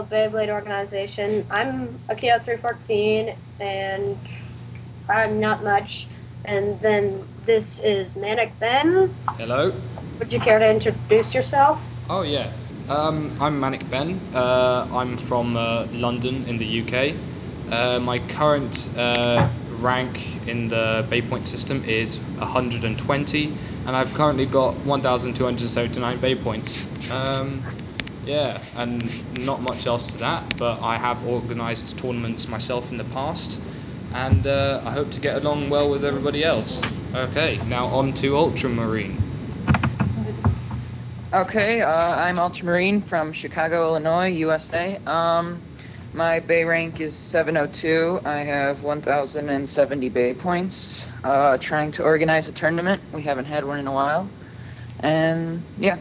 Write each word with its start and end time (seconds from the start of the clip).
World 0.00 0.10
Beyblade 0.10 0.48
Organization. 0.48 1.46
I'm 1.50 2.00
Akio 2.08 2.42
314, 2.42 3.36
and 3.60 4.18
I'm 5.10 5.38
not 5.38 5.62
much. 5.62 6.06
And 6.46 6.80
then 6.80 7.28
this 7.44 7.78
is 7.80 8.16
Manic 8.16 8.58
Ben. 8.58 9.14
Hello. 9.36 9.74
Would 10.18 10.32
you 10.32 10.40
care 10.40 10.58
to 10.58 10.70
introduce 10.70 11.34
yourself? 11.34 11.78
Oh 12.08 12.22
yeah. 12.22 12.50
Um, 12.88 13.36
I'm 13.42 13.60
Manic 13.60 13.90
Ben. 13.90 14.18
Uh, 14.34 14.88
I'm 14.90 15.18
from 15.18 15.58
uh, 15.58 15.86
London 15.92 16.46
in 16.46 16.56
the 16.56 16.80
UK. 16.80 17.14
Uh, 17.70 18.00
my 18.00 18.20
current 18.20 18.88
uh, 18.96 19.50
rank 19.80 20.48
in 20.48 20.68
the 20.68 21.06
Beypoint 21.10 21.44
system 21.44 21.84
is 21.84 22.16
120, 22.38 23.52
and 23.86 23.94
I've 23.94 24.14
currently 24.14 24.46
got 24.46 24.76
1,279 24.86 26.18
Beypoints. 26.18 27.10
Um, 27.10 27.62
yeah, 28.24 28.62
and 28.76 29.44
not 29.44 29.62
much 29.62 29.86
else 29.86 30.06
to 30.06 30.18
that, 30.18 30.56
but 30.56 30.80
I 30.80 30.96
have 30.96 31.26
organised 31.26 31.98
tournaments 31.98 32.48
myself 32.48 32.90
in 32.90 32.98
the 32.98 33.04
past, 33.04 33.60
and 34.12 34.46
uh, 34.46 34.82
I 34.84 34.92
hope 34.92 35.10
to 35.12 35.20
get 35.20 35.36
along 35.36 35.70
well 35.70 35.90
with 35.90 36.04
everybody 36.04 36.44
else. 36.44 36.82
Okay, 37.14 37.60
now 37.66 37.86
on 37.86 38.12
to 38.14 38.36
Ultramarine. 38.36 39.20
Okay, 41.32 41.80
uh, 41.80 41.88
I'm 41.88 42.38
Ultramarine 42.38 43.02
from 43.02 43.32
Chicago, 43.32 43.90
Illinois, 43.90 44.26
USA. 44.28 44.98
Um, 45.06 45.62
my 46.12 46.40
Bey 46.40 46.64
rank 46.64 47.00
is 47.00 47.14
702. 47.14 48.22
I 48.24 48.38
have 48.38 48.82
1,070 48.82 50.08
Bey 50.08 50.34
points. 50.34 51.04
Uh, 51.22 51.56
trying 51.58 51.92
to 51.92 52.02
organize 52.02 52.48
a 52.48 52.52
tournament. 52.52 53.00
We 53.14 53.22
haven't 53.22 53.44
had 53.44 53.64
one 53.64 53.78
in 53.78 53.86
a 53.86 53.92
while. 53.92 54.28
And 55.00 55.62
yeah, 55.78 55.98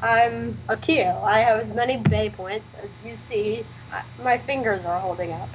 I'm 0.00 0.56
Akio. 0.68 1.22
I 1.24 1.40
have 1.40 1.60
as 1.60 1.74
many 1.74 1.96
Bey 1.96 2.30
points 2.30 2.66
as 2.82 2.88
you 3.04 3.16
see. 3.28 3.64
I, 3.92 4.02
my 4.22 4.38
fingers 4.38 4.84
are 4.84 5.00
holding 5.00 5.32
up. 5.32 5.48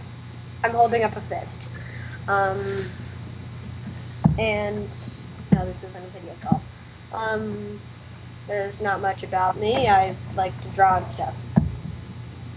I'm 0.64 0.72
holding 0.72 1.04
up 1.04 1.16
a 1.16 1.22
fist. 1.22 1.60
Um, 2.28 2.90
and 4.38 4.90
no, 5.52 5.66
this 5.66 5.78
isn't 5.78 5.96
a 5.96 6.08
video 6.20 6.36
call. 6.42 6.62
Um, 7.14 7.80
there's 8.48 8.80
not 8.82 9.02
much 9.02 9.24
about 9.24 9.58
me. 9.58 9.88
I 9.88 10.16
like 10.36 10.60
to 10.64 10.68
draw 10.70 10.98
and 10.98 11.12
stuff. 11.12 11.36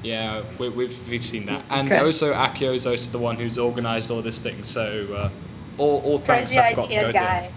Yeah, 0.03 0.43
we, 0.59 0.69
we've 0.69 1.09
we've 1.09 1.23
seen 1.23 1.47
that, 1.47 1.65
and 1.69 1.91
Okay. 1.91 2.01
also 2.01 2.33
Akio 2.33 2.75
is 2.75 2.87
also 2.87 3.11
the 3.11 3.19
one 3.19 3.37
who's 3.37 3.59
organised 3.59 4.11
all 4.11 4.23
this 4.23 4.41
thing. 4.41 4.63
So 4.63 5.13
uh, 5.13 5.31
all, 5.79 6.01
all 6.03 6.19
thanks 6.19 6.53
Crazy 6.53 6.61
have 6.67 6.77
got 6.77 6.91
to 6.91 6.97
go 6.97 7.13
guy. 7.13 7.39
to 7.39 7.45
him. 7.47 7.53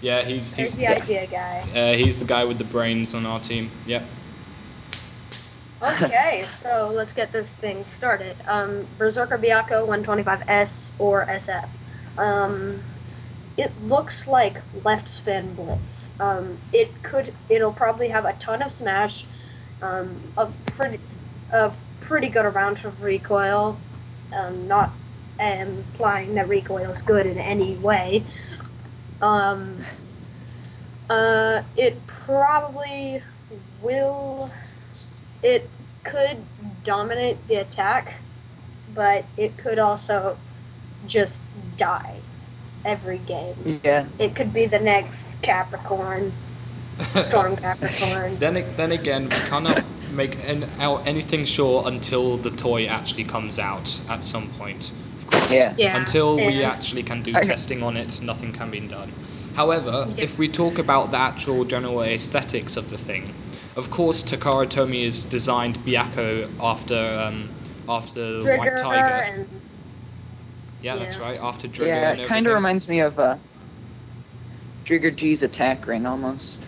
Yeah, 0.00 0.22
he's 0.22 0.54
he's 0.54 0.76
Crazy 0.76 0.86
the, 0.86 1.02
idea 1.02 1.26
guy. 1.26 1.60
uh, 1.74 1.96
he's 1.96 2.18
the 2.18 2.24
guy 2.24 2.44
with 2.44 2.58
the 2.58 2.64
brains 2.64 3.14
on 3.14 3.26
our 3.26 3.40
team. 3.40 3.70
Yep. 3.86 4.04
Okay, 5.82 6.46
so 6.62 6.90
let's 6.92 7.12
get 7.12 7.32
this 7.32 7.48
thing 7.60 7.84
started. 7.96 8.36
Um, 8.46 8.86
Berserker 8.96 9.38
Byakko 9.38 9.86
125S 9.86 10.90
or 10.98 11.26
SF. 11.26 11.68
Um, 12.16 12.82
it 13.56 13.72
looks 13.82 14.26
like 14.26 14.56
left 14.84 15.08
spin 15.08 15.54
blitz. 15.54 16.08
Um, 16.20 16.58
it 16.72 17.02
could, 17.02 17.32
it'll 17.48 17.72
probably 17.72 18.08
have 18.08 18.24
a 18.24 18.32
ton 18.34 18.62
of 18.62 18.72
smash, 18.72 19.24
um, 19.82 20.20
a 20.36 20.46
pretty, 20.66 21.00
a 21.52 21.72
pretty 22.00 22.28
good 22.28 22.46
amount 22.46 22.84
of 22.84 23.02
recoil. 23.02 23.78
Um, 24.32 24.68
not 24.68 24.92
implying 25.40 26.34
that 26.34 26.48
recoil 26.48 26.90
is 26.90 27.02
good 27.02 27.26
in 27.26 27.38
any 27.38 27.76
way. 27.76 28.24
Um, 29.20 29.84
uh, 31.10 31.62
it 31.76 32.06
probably 32.06 33.22
will 33.82 34.50
it 35.42 35.68
could 36.04 36.38
dominate 36.84 37.36
the 37.48 37.56
attack, 37.56 38.14
but 38.94 39.24
it 39.36 39.56
could 39.56 39.78
also 39.78 40.36
just 41.06 41.40
die 41.76 42.20
every 42.84 43.18
game. 43.18 43.80
yeah. 43.84 44.06
It 44.18 44.34
could 44.34 44.52
be 44.52 44.66
the 44.66 44.78
next 44.78 45.26
Capricorn, 45.42 46.32
Storm 47.22 47.56
Capricorn. 47.56 48.38
then 48.38 48.64
then 48.76 48.92
again, 48.92 49.24
we 49.24 49.30
cannot 49.30 49.84
make 50.12 50.36
an, 50.48 50.68
out 50.78 51.06
anything 51.06 51.44
sure 51.44 51.86
until 51.86 52.36
the 52.36 52.50
toy 52.50 52.86
actually 52.86 53.24
comes 53.24 53.58
out 53.58 54.00
at 54.08 54.24
some 54.24 54.48
point. 54.50 54.92
Of 55.28 55.32
course. 55.32 55.50
Yeah. 55.52 55.74
Yeah. 55.76 55.96
Until 55.96 56.36
we 56.36 56.62
actually 56.64 57.02
can 57.02 57.22
do 57.22 57.30
Okay. 57.36 57.46
testing 57.46 57.82
on 57.82 57.96
it, 57.96 58.20
nothing 58.20 58.52
can 58.52 58.70
be 58.70 58.80
done. 58.80 59.12
However, 59.54 60.06
Yeah. 60.08 60.24
if 60.24 60.38
we 60.38 60.48
talk 60.48 60.78
about 60.78 61.10
the 61.10 61.18
actual 61.18 61.64
general 61.64 62.02
aesthetics 62.02 62.76
of 62.76 62.90
the 62.90 62.98
thing, 62.98 63.34
of 63.76 63.90
course, 63.90 64.22
Takara 64.22 64.66
Tomy 64.68 65.04
has 65.04 65.22
designed 65.24 65.78
Byakko 65.84 66.48
after 66.60 66.96
um, 67.26 67.48
after 67.88 68.20
Drigger 68.42 68.58
White 68.58 68.76
Tiger. 68.76 69.04
and 69.06 69.48
yeah, 70.82 70.96
that's 70.96 71.18
right. 71.18 71.38
After 71.40 71.66
Drigger 71.68 71.86
Yeah, 71.86 72.12
it 72.12 72.26
kind 72.28 72.46
of 72.46 72.54
reminds 72.54 72.86
me 72.88 73.00
of 73.00 73.18
uh, 73.18 73.36
Drigger 74.84 75.10
G's 75.14 75.42
attack 75.42 75.86
ring 75.86 76.06
almost, 76.06 76.62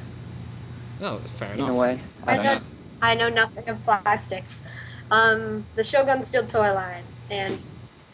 Oh, 1.01 1.19
fair 1.19 1.53
in 1.55 1.61
enough. 1.61 1.71
a 1.71 1.75
way. 1.75 2.01
I 2.27 2.33
I 2.33 2.37
don't 2.37 2.45
know, 2.45 2.55
know. 2.55 2.61
I 3.03 3.15
know 3.15 3.29
nothing 3.29 3.69
of 3.69 3.83
plastics. 3.85 4.63
Um, 5.11 5.65
the 5.75 5.83
Shogun 5.85 6.25
Steel 6.25 6.47
toy 6.47 6.73
line, 6.73 7.05
and 7.31 7.59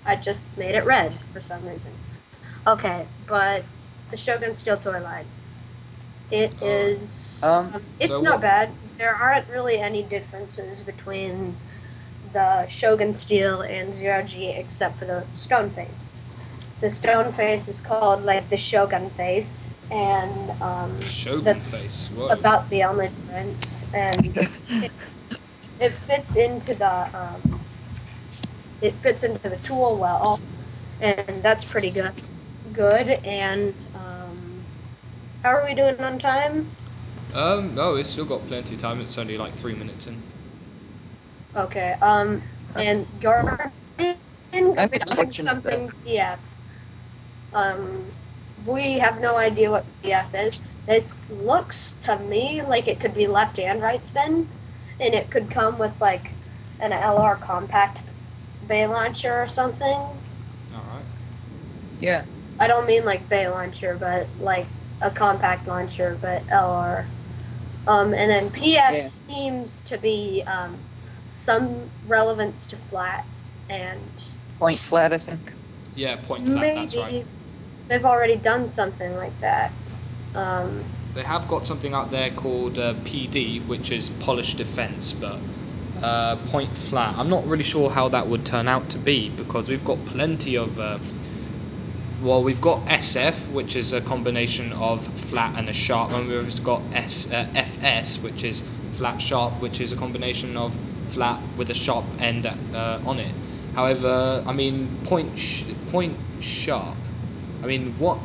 I 0.06 0.16
just 0.16 0.40
made 0.56 0.74
it 0.74 0.84
red 0.84 1.12
for 1.32 1.40
some 1.40 1.62
reason. 1.66 1.92
Okay, 2.66 3.06
but 3.26 3.64
the 4.10 4.16
Shogun 4.16 4.54
Steel 4.54 4.76
toy 4.76 5.00
line. 5.00 5.26
It 6.30 6.52
Oh. 6.62 6.66
is. 6.66 6.98
Um, 7.42 7.72
Um, 7.74 7.82
it's 7.98 8.10
So 8.12 8.20
not 8.20 8.34
what- 8.34 8.40
bad. 8.42 8.70
There 8.98 9.14
aren't 9.14 9.48
really 9.50 9.78
any 9.78 10.02
differences 10.02 10.78
between 10.80 11.56
the 12.32 12.66
Shogun 12.68 13.16
Steel 13.16 13.60
and 13.60 13.94
Zero 13.94 14.22
G 14.22 14.48
except 14.48 14.98
for 14.98 15.04
the 15.04 15.24
stone 15.36 15.70
face. 15.70 16.24
The 16.80 16.90
stone 16.90 17.32
face 17.34 17.68
is 17.68 17.80
called 17.80 18.24
like 18.24 18.48
the 18.48 18.56
Shogun 18.56 19.10
face, 19.10 19.66
and 19.90 20.50
um, 20.62 21.00
Shogun 21.02 21.44
that's 21.44 21.66
face. 21.66 22.08
Whoa. 22.14 22.28
about 22.28 22.68
the 22.70 22.84
only 22.84 23.08
difference. 23.08 23.82
And 23.94 24.36
it, 24.70 24.92
it 25.80 25.92
fits 26.06 26.36
into 26.36 26.74
the 26.74 26.92
um, 27.16 27.60
it 28.80 28.94
fits 29.02 29.22
into 29.22 29.48
the 29.48 29.56
tool 29.58 29.96
well, 29.96 30.40
and 31.00 31.42
that's 31.42 31.64
pretty 31.64 31.90
good. 31.90 32.12
Good. 32.72 33.08
And 33.24 33.74
um, 33.94 34.64
how 35.42 35.50
are 35.50 35.64
we 35.64 35.74
doing 35.74 35.98
on 36.00 36.18
time? 36.18 36.70
Um, 37.34 37.74
no, 37.74 37.96
it's 37.96 38.08
still 38.08 38.24
got 38.24 38.46
plenty 38.48 38.74
of 38.74 38.80
time. 38.80 39.00
It's 39.00 39.18
only 39.18 39.36
like 39.36 39.54
three 39.54 39.74
minutes 39.74 40.06
in. 40.06 40.22
Okay. 41.54 41.92
Um, 42.02 42.42
and 42.74 43.06
Garmin 43.20 43.70
I 43.98 44.86
made 44.86 45.02
a 45.04 45.08
something, 45.08 45.32
something 45.32 45.92
PF. 46.04 46.38
Um, 47.52 48.04
we 48.64 48.94
have 48.94 49.20
no 49.20 49.36
idea 49.36 49.70
what 49.70 49.84
PF 50.02 50.48
is. 50.48 50.60
This 50.86 51.18
looks 51.30 51.94
to 52.02 52.18
me 52.18 52.62
like 52.62 52.88
it 52.88 53.00
could 53.00 53.14
be 53.14 53.26
left 53.26 53.58
and 53.58 53.82
right 53.82 54.04
spin, 54.06 54.48
and 55.00 55.14
it 55.14 55.30
could 55.30 55.50
come 55.50 55.78
with 55.78 55.92
like 56.00 56.30
an 56.80 56.92
LR 56.92 57.40
compact 57.40 57.98
bey 58.68 58.86
launcher 58.86 59.42
or 59.42 59.48
something. 59.48 59.86
All 59.94 60.16
right. 60.74 61.04
yeah. 62.00 62.24
I 62.58 62.66
don't 62.66 62.86
mean 62.86 63.04
like 63.04 63.28
bey 63.28 63.48
launcher, 63.48 63.96
but 63.98 64.26
like 64.40 64.66
a 65.00 65.10
compact 65.10 65.66
launcher, 65.68 66.18
but 66.20 66.46
LR. 66.46 67.04
Um, 67.86 68.14
and 68.14 68.30
then 68.30 68.50
PF 68.50 68.92
Yeah. 68.92 69.00
seems 69.02 69.80
to 69.84 69.96
be 69.98 70.42
um, 70.46 70.76
some 71.32 71.88
relevance 72.06 72.66
to 72.66 72.76
flat, 72.88 73.24
and 73.68 74.00
Point 74.58 74.80
flat, 74.80 75.12
I 75.12 75.18
think. 75.18 75.52
Yeah, 75.94 76.16
point 76.16 76.46
flat. 76.46 76.60
maybe 76.60 76.80
That's 76.80 76.96
right. 76.96 77.26
they've 77.88 78.04
already 78.04 78.36
done 78.36 78.68
something 78.70 79.14
like 79.16 79.38
that. 79.40 79.70
Um, 80.34 80.82
They 81.14 81.22
have 81.22 81.46
got 81.46 81.64
something 81.66 81.92
out 81.94 82.10
there 82.10 82.30
called 82.30 82.78
uh, 82.78 82.94
PD, 83.04 83.64
which 83.66 83.90
is 83.90 84.08
polished 84.08 84.56
defense, 84.58 85.12
but 85.12 85.38
uh, 86.02 86.36
point 86.50 86.74
flat. 86.76 87.16
I'm 87.16 87.28
not 87.28 87.46
really 87.46 87.64
sure 87.64 87.90
how 87.90 88.08
that 88.08 88.26
would 88.26 88.44
turn 88.44 88.68
out 88.68 88.90
to 88.90 88.98
be 88.98 89.28
because 89.30 89.68
we've 89.68 89.84
got 89.84 90.04
plenty 90.06 90.56
of. 90.56 90.78
Uh, 90.78 90.98
well, 92.22 92.42
we've 92.42 92.60
got 92.60 92.84
SF, 92.86 93.52
which 93.52 93.76
is 93.76 93.92
a 93.92 94.00
combination 94.00 94.72
of 94.72 95.06
flat 95.06 95.54
and 95.58 95.68
a 95.68 95.72
sharp, 95.72 96.12
and 96.12 96.28
we've 96.28 96.64
got 96.64 96.80
S, 96.92 97.30
uh, 97.30 97.46
FS, 97.54 98.22
which 98.22 98.42
is 98.42 98.62
flat 98.92 99.20
sharp, 99.20 99.52
which 99.60 99.80
is 99.80 99.92
a 99.92 99.96
combination 99.96 100.56
of 100.56 100.74
flat 101.08 101.40
with 101.56 101.70
a 101.70 101.74
sharp 101.74 102.04
end 102.18 102.46
uh, 102.46 103.00
on 103.04 103.18
it. 103.18 103.32
However, 103.74 104.42
I 104.46 104.52
mean, 104.52 104.88
point 105.04 105.38
sh- 105.38 105.64
point 105.88 106.16
sharp. 106.40 106.96
I 107.62 107.66
mean, 107.66 107.92
what 107.98 108.16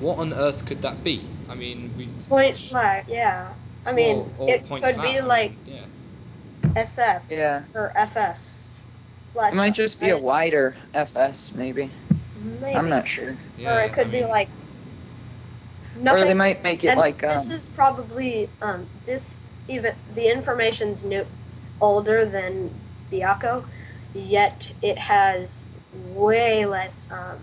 what 0.00 0.18
on 0.18 0.32
earth 0.32 0.64
could 0.66 0.82
that 0.82 1.04
be? 1.04 1.22
I 1.48 1.54
mean, 1.54 1.92
we 1.96 2.08
point 2.28 2.56
flat, 2.56 3.04
yeah. 3.08 3.52
I 3.84 3.92
mean, 3.92 4.16
or, 4.16 4.28
or 4.38 4.50
it 4.50 4.60
could 4.68 4.94
flat, 4.94 4.96
be 4.96 5.00
I 5.02 5.14
mean, 5.20 5.28
like 5.28 5.52
yeah. 5.66 5.84
SF 6.76 7.22
Yeah. 7.30 7.62
or 7.74 7.92
FS. 7.96 8.62
Flat 9.32 9.52
It 9.52 9.56
might 9.56 9.68
top, 9.68 9.76
just 9.76 10.00
be 10.00 10.10
a 10.10 10.18
wider 10.18 10.76
FS, 10.94 11.52
maybe. 11.54 11.90
Maybe. 12.60 12.76
I'm 12.76 12.88
not 12.88 13.08
sure. 13.08 13.36
yeah 13.58 13.74
or 13.76 13.80
it 13.80 13.92
could 13.92 14.08
I 14.08 14.10
be 14.10 14.20
mean, 14.20 14.28
like. 14.28 14.48
Or 16.06 16.20
they 16.20 16.34
might 16.34 16.62
make 16.62 16.84
it 16.84 16.88
and 16.88 17.00
like 17.00 17.22
this 17.22 17.46
um, 17.46 17.52
is 17.52 17.68
probably 17.68 18.50
um 18.60 18.86
this 19.06 19.36
even 19.68 19.94
the 20.14 20.30
information's 20.30 21.02
new 21.02 21.24
older 21.80 22.26
than 22.26 22.70
Byakko, 23.10 23.64
yet 24.14 24.68
it 24.82 24.98
has 24.98 25.48
way 26.14 26.66
less, 26.66 27.06
um, 27.10 27.38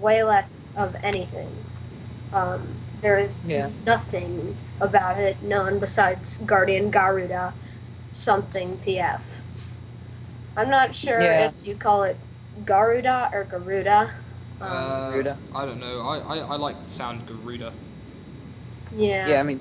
way 0.00 0.22
less 0.22 0.52
of 0.76 0.94
anything. 1.02 1.50
Um, 2.32 2.66
there 3.00 3.18
is 3.18 3.30
Yeah. 3.46 3.70
nothing 3.86 4.56
about 4.80 5.18
it 5.18 5.42
known 5.42 5.78
besides 5.78 6.36
Guardian 6.44 6.90
Garuda, 6.90 7.54
something 8.12 8.76
PF. 8.86 9.20
I'm 10.56 10.70
not 10.70 10.94
sure 10.94 11.20
Yeah. 11.20 11.48
if 11.48 11.54
you 11.66 11.76
call 11.76 12.02
it 12.04 12.18
Garuda 12.64 13.30
or 13.32 13.44
Garuda. 13.44 14.10
Um, 14.60 14.68
Uh, 14.68 15.10
Garuda. 15.12 15.36
I 15.54 15.64
don't 15.64 15.78
know. 15.80 16.00
I, 16.00 16.18
I, 16.18 16.38
I 16.38 16.56
like 16.56 16.82
the 16.82 16.90
sound 16.90 17.26
Garuda. 17.26 17.72
yeah. 18.96 19.28
Yeah, 19.28 19.40
I 19.40 19.42
mean, 19.44 19.60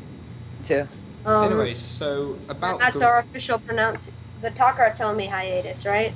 too. 0.64 0.88
Um, 1.26 1.44
anyway, 1.44 1.74
so 1.74 2.38
about 2.50 2.80
that's 2.80 3.00
Gar- 3.00 3.14
our 3.14 3.20
official 3.20 3.60
pronounce. 3.60 4.08
The 4.42 4.50
Takara 4.52 4.96
Tomy 4.96 5.28
hiatus, 5.28 5.86
right? 5.86 6.14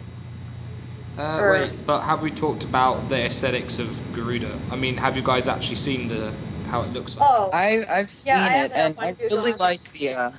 Uh, 1.17 1.39
or- 1.41 1.51
wait, 1.51 1.85
but 1.85 2.01
have 2.01 2.21
we 2.21 2.31
talked 2.31 2.63
about 2.63 3.09
the 3.09 3.25
aesthetics 3.25 3.77
of 3.79 3.89
Garuda? 4.13 4.57
I 4.71 4.75
mean, 4.75 4.95
have 4.97 5.17
you 5.17 5.23
guys 5.23 5.47
actually 5.47 5.75
seen 5.75 6.07
the 6.07 6.31
how 6.69 6.81
it 6.83 6.93
looks 6.93 7.17
like? 7.17 7.29
Oh, 7.29 7.49
I 7.51 7.83
I've 7.89 8.11
seen 8.11 8.33
I 8.33 8.47
have 8.47 8.65
it, 8.67 8.73
that 8.73 8.77
and 8.97 8.99
I 8.99 9.15
really 9.29 9.53
like 9.53 9.91
the 9.91 10.13
uh, 10.15 10.31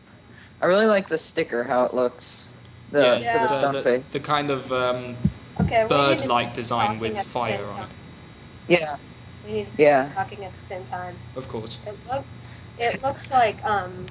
I 0.62 0.67
really 0.67 0.87
like 0.87 1.09
the 1.09 1.19
sticker 1.19 1.64
how 1.64 1.85
it 1.85 1.93
looks. 1.93 2.47
The 2.93 3.00
yeah, 3.00 3.17
for 3.19 3.23
Yeah. 3.25 3.32
the 3.32 3.38
the, 3.43 3.49
stone 3.49 3.75
the, 3.75 3.82
face. 3.82 4.12
the 4.12 4.20
kind 4.20 4.50
of 4.50 4.73
um, 4.73 5.17
okay. 5.61 5.64
we 5.64 5.64
need 5.64 5.70
to 5.82 5.88
bird-like 5.88 6.55
design 6.55 7.00
with 7.00 7.19
fire 7.20 7.64
on 7.67 7.81
it. 7.82 7.88
yeah, 8.69 8.97
We 9.44 9.53
need 9.53 9.73
to 9.76 9.82
Yeah. 9.82 10.11
talking 10.14 10.44
at 10.44 10.53
the 10.59 10.67
same 10.67 10.85
time. 10.87 11.17
Of 11.35 11.49
course. 11.49 11.79
It 11.85 11.97
looks, 12.09 12.26
it 12.79 13.03
looks 13.03 13.31
like 13.31 13.62
um, 13.64 14.06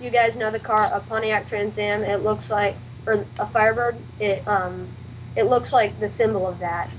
you 0.00 0.10
guys 0.10 0.34
know 0.34 0.50
the 0.50 0.58
car, 0.58 0.90
a 0.92 1.00
Pontiac 1.00 1.48
Trans 1.48 1.78
Am. 1.78 2.02
It 2.02 2.24
looks 2.24 2.50
like, 2.50 2.76
or 3.06 3.24
a 3.38 3.46
Firebird. 3.46 3.96
It 4.18 4.46
um, 4.48 4.88
it 5.36 5.44
looks 5.44 5.72
like 5.72 5.98
the 6.00 6.08
symbol 6.08 6.48
of 6.48 6.58
that. 6.58 6.90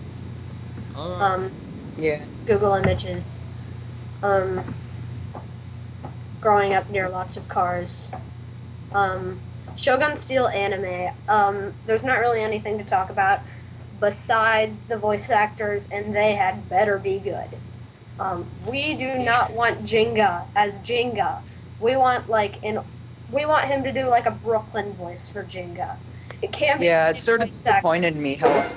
Alright. 0.96 1.22
Um, 1.22 1.52
yeah. 1.98 2.24
Google 2.46 2.76
Images. 2.76 3.38
Um, 4.24 4.74
growing 6.40 6.74
up 6.74 6.90
near 6.90 7.10
lots 7.10 7.36
of 7.36 7.48
cars. 7.50 8.10
Um, 8.94 9.40
Shogun 9.76 10.18
Steel 10.18 10.48
anime. 10.48 11.16
Um, 11.28 11.74
there's 11.86 12.04
not 12.04 12.20
really 12.20 12.42
anything 12.42 12.78
to 12.78 12.84
talk 12.84 13.10
about 13.10 13.42
besides 14.00 14.84
the 14.86 14.98
voice 14.98 15.30
actors, 15.30 15.84
and 15.92 16.16
they 16.16 16.36
had 16.36 16.68
better 16.70 16.98
be 16.98 17.20
good. 17.20 17.58
Um, 18.20 18.48
we 18.68 18.96
do 18.96 19.16
not 19.20 19.54
want 19.54 19.86
Gingka 19.86 20.46
as 20.56 20.74
Gingka. 20.76 21.42
We 21.80 21.96
want 21.96 22.30
like 22.30 22.64
an, 22.64 22.84
we 23.32 23.46
want 23.46 23.68
him 23.68 23.84
to 23.84 23.92
do 23.92 24.08
like 24.08 24.26
a 24.26 24.32
Brooklyn 24.32 24.94
voice 24.94 25.30
for 25.30 25.44
Gingka. 25.44 25.98
It 26.42 26.52
can't 26.52 26.80
be. 26.80 26.88
Yeah, 26.88 27.10
it 27.10 27.18
sort 27.18 27.42
of 27.42 27.50
voice 27.50 27.68
actor. 27.68 27.74
disappointed 27.74 28.16
me 28.16 28.36
how 28.36 28.70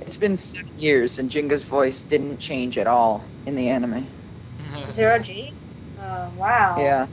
it's 0.00 0.16
been 0.16 0.36
seven 0.36 0.78
years 0.78 1.18
and 1.18 1.30
Gingka's 1.30 1.62
voice 1.62 2.02
didn't 2.02 2.38
change 2.38 2.78
at 2.78 2.86
all 2.86 3.22
in 3.46 3.54
the 3.54 3.68
anime. 3.68 4.06
Zero 4.92 5.18
G. 5.18 5.52
Uh, 6.00 6.30
wow. 6.36 6.76
Yeah, 6.78 7.06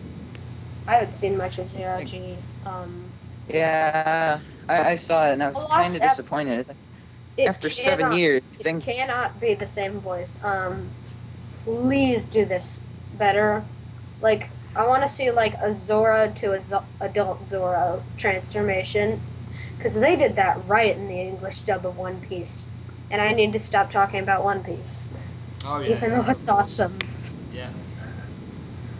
I 0.88 0.94
haven't 0.96 1.16
seen 1.16 1.38
much 1.38 1.58
of 1.58 1.72
Zero 1.72 2.04
G. 2.04 2.38
Um, 2.66 3.04
yeah. 3.50 4.40
I, 4.70 4.92
I 4.92 4.96
saw 4.96 5.28
it 5.28 5.34
and 5.34 5.44
I 5.44 5.50
was 5.50 5.68
kind 5.70 5.96
of 5.96 6.02
disappointed. 6.02 6.76
it 7.38 7.46
After 7.46 7.70
seven 7.70 8.14
years, 8.14 8.44
you 8.52 8.60
it 8.60 8.64
think 8.64 8.84
cannot 8.84 9.40
be 9.40 9.54
the 9.54 9.68
same 9.68 10.00
voice. 10.00 10.38
Um, 10.44 10.90
please 11.64 12.22
do 12.34 12.46
this 12.46 12.76
better. 13.18 13.64
Like, 14.22 14.50
I 14.76 14.86
want 14.86 15.04
to 15.04 15.10
see 15.10 15.32
like 15.32 15.54
a 15.56 15.74
Zoro 15.86 16.34
to 16.40 16.54
a 16.54 16.84
adult 17.00 17.48
Zoro 17.48 18.04
transformation, 18.18 19.22
because 19.78 19.94
they 19.94 20.16
did 20.16 20.36
that 20.36 20.60
right 20.68 20.96
in 20.96 21.08
the 21.08 21.20
English 21.20 21.60
dub 21.60 21.86
of 21.86 21.98
One 21.98 22.20
Piece, 22.22 22.66
and 23.12 23.22
I 23.22 23.32
need 23.34 23.54
to 23.54 23.60
stop 23.60 23.92
talking 23.92 24.20
about 24.20 24.44
One 24.44 24.64
Piece, 24.64 25.04
oh 25.66 25.80
yeah. 25.80 25.96
even 25.96 26.12
though 26.12 26.30
it's 26.30 26.48
awesome. 26.48 26.98
Yeah. 27.54 27.70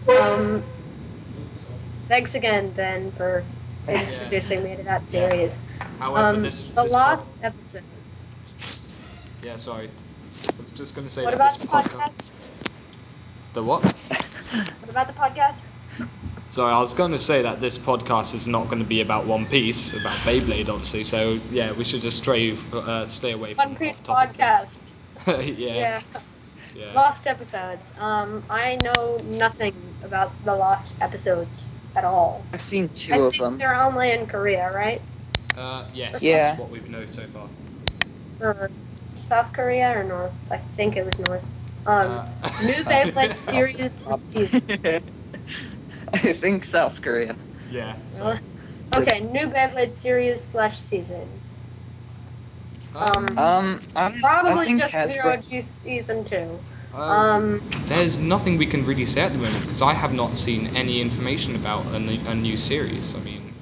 Um, 0.08 0.62
thanks 2.08 2.34
again, 2.34 2.70
Ben, 2.72 3.12
for 3.12 3.44
introducing 3.86 4.62
me 4.64 4.76
to 4.76 4.82
that 4.84 5.08
series. 5.08 5.52
However, 5.98 6.28
Um, 6.36 6.42
this, 6.42 6.62
the 6.62 6.82
this 6.82 6.92
last 6.92 7.18
pod- 7.18 7.26
episodes. 7.42 7.84
yeah, 9.42 9.56
sorry. 9.56 9.90
I 10.46 10.50
was 10.58 10.70
just 10.70 10.94
going 10.94 11.06
to 11.06 11.12
say 11.12 11.24
What 11.24 11.30
that 11.30 11.36
about 11.36 11.52
this 11.52 11.60
the 11.60 11.66
podcast. 11.68 12.12
podcast? 12.12 12.12
The 13.54 13.62
what? 13.64 13.82
What 13.84 14.90
about 14.90 15.06
the 15.06 15.12
podcast? 15.14 15.56
Sorry, 16.48 16.72
I 16.72 16.80
was 16.80 16.94
going 16.94 17.10
to 17.12 17.18
say 17.18 17.42
that 17.42 17.60
this 17.60 17.78
podcast 17.78 18.34
is 18.34 18.46
not 18.46 18.66
going 18.68 18.78
to 18.78 18.84
be 18.88 19.00
about 19.02 19.26
One 19.26 19.44
Piece, 19.46 19.92
about 19.92 20.14
Beyblade, 20.24 20.68
obviously. 20.68 21.04
So 21.04 21.38
yeah, 21.50 21.72
we 21.72 21.84
should 21.84 22.00
just 22.00 22.18
stray, 22.18 22.56
uh, 22.72 23.04
stay 23.04 23.32
away 23.32 23.54
from 23.54 23.70
One 23.70 23.76
Piece 23.76 23.96
podcast. 24.00 24.68
yeah, 25.26 25.36
Yeah. 25.38 26.02
yeah. 26.74 26.92
Lost 26.94 27.26
episodes. 27.26 27.82
Um, 27.98 28.42
I 28.48 28.76
know 28.76 29.18
nothing 29.24 29.74
about 30.02 30.32
the 30.44 30.54
lost 30.54 30.92
episodes 31.00 31.66
at 31.98 32.04
all. 32.04 32.44
I've 32.52 32.62
seen 32.62 32.88
two 32.90 33.12
I 33.12 33.18
of 33.18 33.32
think 33.32 33.42
them. 33.42 33.58
they're 33.58 33.74
only 33.74 34.12
in 34.12 34.26
Korea, 34.26 34.72
right? 34.72 35.02
Uh, 35.56 35.84
yes, 35.92 36.22
Yeah. 36.22 36.44
that's 36.44 36.60
what 36.60 36.70
we've 36.70 36.88
known 36.88 37.10
so 37.10 37.24
far. 37.26 37.48
Or 38.40 38.70
South 39.24 39.52
Korea 39.52 39.98
or 39.98 40.04
North? 40.04 40.32
I 40.50 40.58
think 40.76 40.96
it 40.96 41.04
was 41.04 41.18
North. 41.18 41.44
Um, 41.86 42.06
Uh, 42.42 42.50
new 42.62 42.72
Beyblade 42.92 43.36
series 43.36 44.00
or 44.06 44.16
season. 44.16 44.62
I 46.12 46.32
think 46.34 46.64
South 46.64 47.02
Korea. 47.02 47.34
Yeah. 47.70 47.96
So, 48.12 48.38
Okay, 48.96 49.20
new 49.20 49.48
Beyblade 49.48 49.94
series 49.94 50.42
slash 50.42 50.78
season. 50.78 51.28
Um, 52.94 53.26
Um, 53.36 53.80
I'm, 53.96 54.14
I 54.14 54.20
Probably 54.20 54.66
think 54.66 54.80
just 54.80 54.94
Hasbro. 54.94 55.12
Zero 55.12 55.36
G 55.36 55.62
season 55.84 56.24
two. 56.24 56.58
Um, 56.94 57.00
Um, 57.00 57.70
there's 57.86 58.18
nothing 58.18 58.56
we 58.56 58.66
can 58.66 58.84
really 58.84 59.06
say 59.06 59.20
at 59.22 59.32
the 59.32 59.38
moment 59.38 59.62
because 59.62 59.82
I 59.82 59.92
have 59.92 60.12
not 60.14 60.36
seen 60.38 60.74
any 60.76 61.00
information 61.00 61.54
about 61.54 61.86
a 61.86 61.98
new, 61.98 62.18
a 62.26 62.34
new 62.34 62.56
series. 62.56 63.14
I 63.14 63.18
mean, 63.18 63.52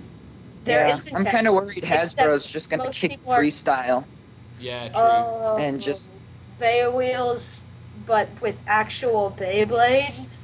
there 0.65 0.89
yeah, 0.89 0.97
isn't 0.97 1.15
I'm 1.15 1.25
kind 1.25 1.47
of 1.49 1.55
worried 1.55 1.85
except 1.85 2.17
Hasbro's 2.19 2.47
just 2.47 2.71
gonna 2.71 2.91
kick 2.93 3.13
people 3.13 3.33
are- 3.33 3.41
freestyle. 3.43 4.05
yeah, 4.61 4.89
true. 4.89 4.97
Oh, 5.03 5.57
And 5.61 5.81
just- 5.81 6.09
BeyWheelz, 6.61 7.43
but 8.07 8.29
with 8.41 8.57
actual 8.67 9.35
Beyblades. 9.39 10.43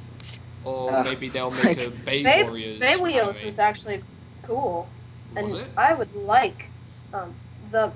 or 0.65 0.93
uh, 0.93 1.03
maybe 1.03 1.29
they'll 1.29 1.51
make 1.63 1.77
a 1.77 1.89
Bay, 1.89 2.21
Bay, 2.23 2.43
Warriors. 2.43 2.79
BeyWheelz 2.81 3.35
anime. 3.35 3.45
was 3.47 3.59
actually 3.59 4.03
cool, 4.43 4.87
and 5.35 5.45
Was 5.45 5.53
it? 5.53 5.67
I 5.77 5.93
would 5.93 6.13
like 6.15 6.65
um, 7.13 7.33
the 7.71 7.91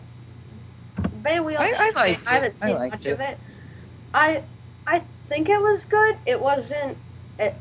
BeyWheelz. 1.23 1.57
I- 1.59 1.63
I 1.71 1.83
anime, 1.87 1.95
liked 1.95 2.27
I 2.27 2.33
haven't 2.33 2.55
it. 2.55 2.57
I 2.61 2.65
seen 2.67 2.75
liked 2.75 2.93
much 2.95 3.05
it. 3.05 3.11
of 3.11 3.19
it. 3.19 3.37
I 4.13 4.43
I 4.87 5.03
think 5.27 5.49
it 5.49 5.59
was 5.59 5.85
good. 5.85 6.15
It 6.25 6.41
wasn't 6.41 6.97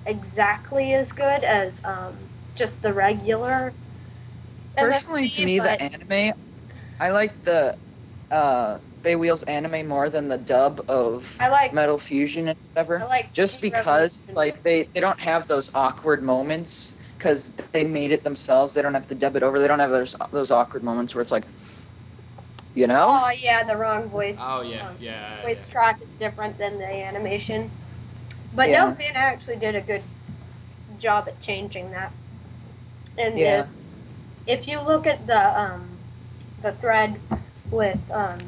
exactly 0.06 0.94
as 0.94 1.12
good 1.12 1.44
as 1.44 1.82
um, 1.84 2.16
just 2.54 2.80
the 2.82 2.92
regular. 2.92 3.72
Personally, 4.76 5.28
MFB, 5.28 5.32
to 5.34 5.44
me, 5.44 5.58
but 5.58 5.78
the 5.78 5.82
anime, 5.82 6.34
I 7.00 7.10
like 7.10 7.42
the 7.44 7.76
uh, 8.30 8.78
BeyWheelz 9.02 9.44
anime 9.48 9.88
more 9.88 10.10
than 10.10 10.28
the 10.28 10.38
dub 10.38 10.84
of 10.88 11.24
I 11.40 11.48
like 11.48 11.72
Metal 11.72 11.98
Fusion 11.98 12.48
and 12.48 12.56
whatever. 12.74 13.00
I 13.02 13.06
like 13.06 13.32
Just 13.32 13.60
because, 13.60 14.18
Revolution. 14.28 14.34
like, 14.34 14.62
they, 14.62 14.88
they 14.94 15.00
don't 15.00 15.18
have 15.20 15.46
those 15.48 15.70
awkward 15.74 16.22
moments 16.22 16.94
because 17.16 17.50
they 17.72 17.84
made 17.84 18.12
it 18.12 18.22
themselves. 18.22 18.72
They 18.74 18.82
don't 18.82 18.94
have 18.94 19.06
to 19.08 19.14
dub 19.14 19.36
it 19.36 19.42
over. 19.42 19.58
They 19.58 19.66
don't 19.66 19.78
have 19.78 19.90
those 19.90 20.14
those 20.32 20.50
awkward 20.50 20.82
moments 20.82 21.14
where 21.14 21.22
it's 21.22 21.32
like, 21.32 21.46
you 22.76 22.86
know? 22.86 23.06
Oh 23.08 23.30
yeah, 23.30 23.64
the 23.64 23.76
wrong 23.76 24.08
voice. 24.08 24.38
Oh 24.40 24.62
yeah, 24.62 24.86
um, 24.86 24.96
yeah. 25.00 25.42
voice 25.42 25.66
yeah. 25.66 25.72
track 25.72 26.00
is 26.02 26.08
different 26.20 26.58
than 26.58 26.78
the 26.78 26.86
animation. 26.86 27.70
But 28.54 28.70
Yeah. 28.70 28.88
no, 28.88 28.94
Van 28.94 29.16
actually 29.16 29.56
did 29.56 29.74
a 29.74 29.80
good 29.80 30.02
job 30.98 31.28
at 31.28 31.40
changing 31.40 31.90
that. 31.90 32.12
And 33.18 33.38
Yeah. 33.38 33.66
if, 34.46 34.60
if 34.60 34.68
you 34.68 34.80
look 34.80 35.06
at 35.06 35.26
the 35.26 35.60
um, 35.60 35.98
the 36.62 36.72
thread 36.72 37.20
with 37.70 37.98
um, 38.12 38.38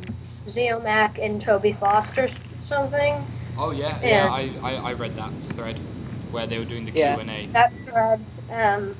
Zeomac 0.48 1.18
and 1.24 1.40
Toby 1.42 1.72
Foster 1.72 2.24
or 2.24 2.30
something, 2.66 3.26
Oh 3.58 3.72
yeah, 3.72 3.98
Yeah. 4.02 4.08
yeah. 4.08 4.32
I, 4.32 4.50
I, 4.62 4.76
I 4.90 4.92
read 4.94 5.16
that 5.16 5.32
thread 5.56 5.78
where 6.30 6.46
they 6.46 6.58
were 6.58 6.64
doing 6.64 6.84
the 6.84 6.92
Q 6.92 7.18
and 7.20 7.30
A. 7.30 7.48
that 7.52 7.72
thread, 7.84 8.24
um, 8.50 8.96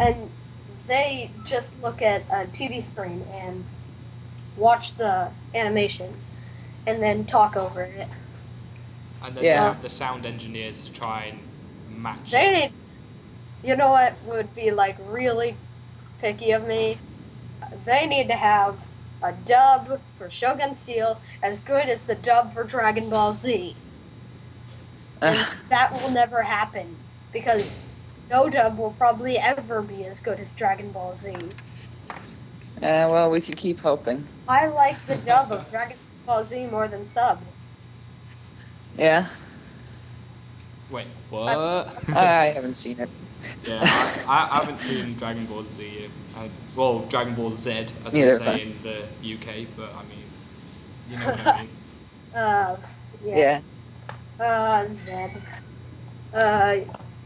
and 0.00 0.30
they 0.86 1.30
just 1.44 1.72
look 1.82 2.02
at 2.02 2.22
a 2.30 2.46
TV 2.46 2.80
screen 2.82 3.24
and 3.32 3.64
watch 4.56 4.96
the 4.96 5.30
animation 5.54 6.14
and 6.86 7.02
then 7.02 7.24
talk 7.24 7.56
over 7.56 7.82
it. 7.82 8.08
And 9.22 9.36
then 9.36 9.44
Yeah. 9.44 9.60
they 9.60 9.68
have 9.68 9.82
the 9.82 9.88
sound 9.88 10.24
engineers 10.26 10.86
to 10.86 10.92
try 10.92 11.24
and 11.24 11.40
match. 12.02 12.30
They 12.30 12.48
it. 12.48 12.52
need. 12.52 12.72
You 13.62 13.76
know 13.76 13.90
what 13.90 14.14
would 14.26 14.54
be 14.54 14.70
like 14.70 14.96
really 15.06 15.56
picky 16.20 16.52
of 16.52 16.66
me? 16.66 16.98
They 17.84 18.06
need 18.06 18.28
to 18.28 18.36
have 18.36 18.76
a 19.22 19.32
dub 19.32 20.00
for 20.18 20.30
Shogun 20.30 20.74
Steel 20.76 21.20
as 21.42 21.58
good 21.60 21.88
as 21.88 22.04
the 22.04 22.14
dub 22.14 22.54
for 22.54 22.64
Dragon 22.64 23.08
Ball 23.10 23.34
Z. 23.34 23.74
And 25.22 25.46
that 25.70 25.92
will 25.92 26.10
never 26.10 26.42
happen 26.42 26.96
because 27.32 27.68
no 28.30 28.48
dub 28.48 28.78
will 28.78 28.92
probably 28.92 29.38
ever 29.38 29.80
be 29.82 30.04
as 30.04 30.20
good 30.20 30.38
as 30.38 30.48
Dragon 30.50 30.92
Ball 30.92 31.16
Z. 31.22 31.34
Uh, 32.76 33.08
well, 33.10 33.30
we 33.30 33.40
can 33.40 33.54
keep 33.56 33.80
hoping. 33.80 34.26
I 34.48 34.66
like 34.68 35.04
the 35.06 35.16
dub 35.16 35.50
of 35.50 35.68
Dragon 35.70 35.96
Ball 36.26 36.44
Z 36.44 36.66
more 36.66 36.88
than 36.88 37.04
sub. 37.04 37.40
Yeah, 38.98 39.28
Wait, 40.90 41.06
what? 41.30 41.88
I 42.14 42.52
haven't 42.54 42.74
seen 42.74 43.00
it. 43.00 43.10
yeah, 43.66 43.82
I, 44.28 44.48
I 44.50 44.60
haven't 44.60 44.80
seen 44.80 45.14
Dragon 45.16 45.46
Ball 45.46 45.62
Z. 45.62 46.08
I, 46.36 46.48
well, 46.76 47.00
Dragon 47.00 47.34
Ball 47.34 47.50
Z, 47.50 47.86
as 48.04 48.14
we 48.14 48.28
say 48.28 48.62
in 48.62 48.76
the 48.82 49.02
UK, 49.34 49.66
but 49.76 49.94
I 49.94 50.02
mean, 50.04 50.24
you 51.10 51.16
know 51.18 51.26
what 51.26 51.40
I 51.40 51.60
mean. 51.62 51.70
Uh, 52.34 52.76
yeah. 53.24 53.62
Yeah. 54.38 54.44
Uh, 54.44 54.86
Zed. 55.06 55.42
Uh, 56.34 56.76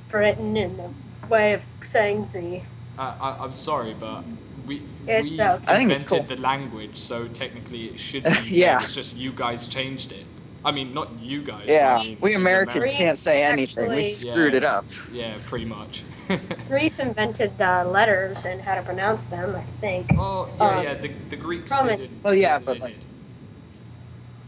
Britain 0.08 0.56
in 0.56 0.76
the 0.76 1.26
way 1.28 1.54
of 1.54 1.62
saying 1.82 2.28
Z. 2.30 2.62
I, 2.96 3.04
I, 3.20 3.44
I'm 3.44 3.52
sorry, 3.54 3.92
but 3.98 4.24
we 4.70 4.82
It's 5.08 5.30
we 5.30 5.40
okay. 5.40 5.64
I 5.66 5.76
think 5.76 5.90
it's 5.90 6.02
invented 6.04 6.08
cool. 6.28 6.36
the 6.36 6.40
language, 6.42 6.96
so 6.96 7.26
technically 7.28 7.86
it 7.86 7.98
should 7.98 8.22
be 8.24 8.30
Z. 8.48 8.60
Yeah. 8.60 8.82
It's 8.82 8.94
just 8.94 9.16
you 9.16 9.32
guys 9.32 9.66
changed 9.66 10.12
it. 10.12 10.24
I 10.64 10.70
mean, 10.72 10.92
not 10.94 11.08
you 11.18 11.42
guys. 11.42 11.64
Yeah, 11.66 11.96
I 11.96 12.02
mean, 12.02 12.18
we 12.20 12.34
Americans 12.34 12.78
Greeks 12.80 12.94
can't 12.96 13.18
say 13.18 13.42
anything. 13.42 13.90
We 13.90 14.12
screwed 14.14 14.52
Yeah. 14.52 14.58
it 14.58 14.64
up. 14.64 14.84
Yeah, 15.10 15.34
pretty 15.46 15.64
much. 15.64 16.04
Greece 16.68 16.98
invented 17.00 17.56
the 17.58 17.84
letters 17.84 18.44
and 18.44 18.60
how 18.60 18.74
to 18.76 18.82
pronounce 18.82 19.24
them, 19.30 19.56
I 19.56 19.64
think. 19.80 20.06
oh 20.18 20.48
yeah, 20.58 20.68
Um, 20.68 20.84
yeah. 20.84 20.94
The, 20.94 21.08
the 21.30 21.36
Greeks 21.36 21.74
from 21.74 21.88
did 21.88 22.00
it. 22.00 22.10
it. 22.12 22.16
Well, 22.22 22.34
yeah, 22.34 22.58
they 22.58 22.64
but, 22.66 22.72
did. 22.74 22.82
like- 22.82 22.96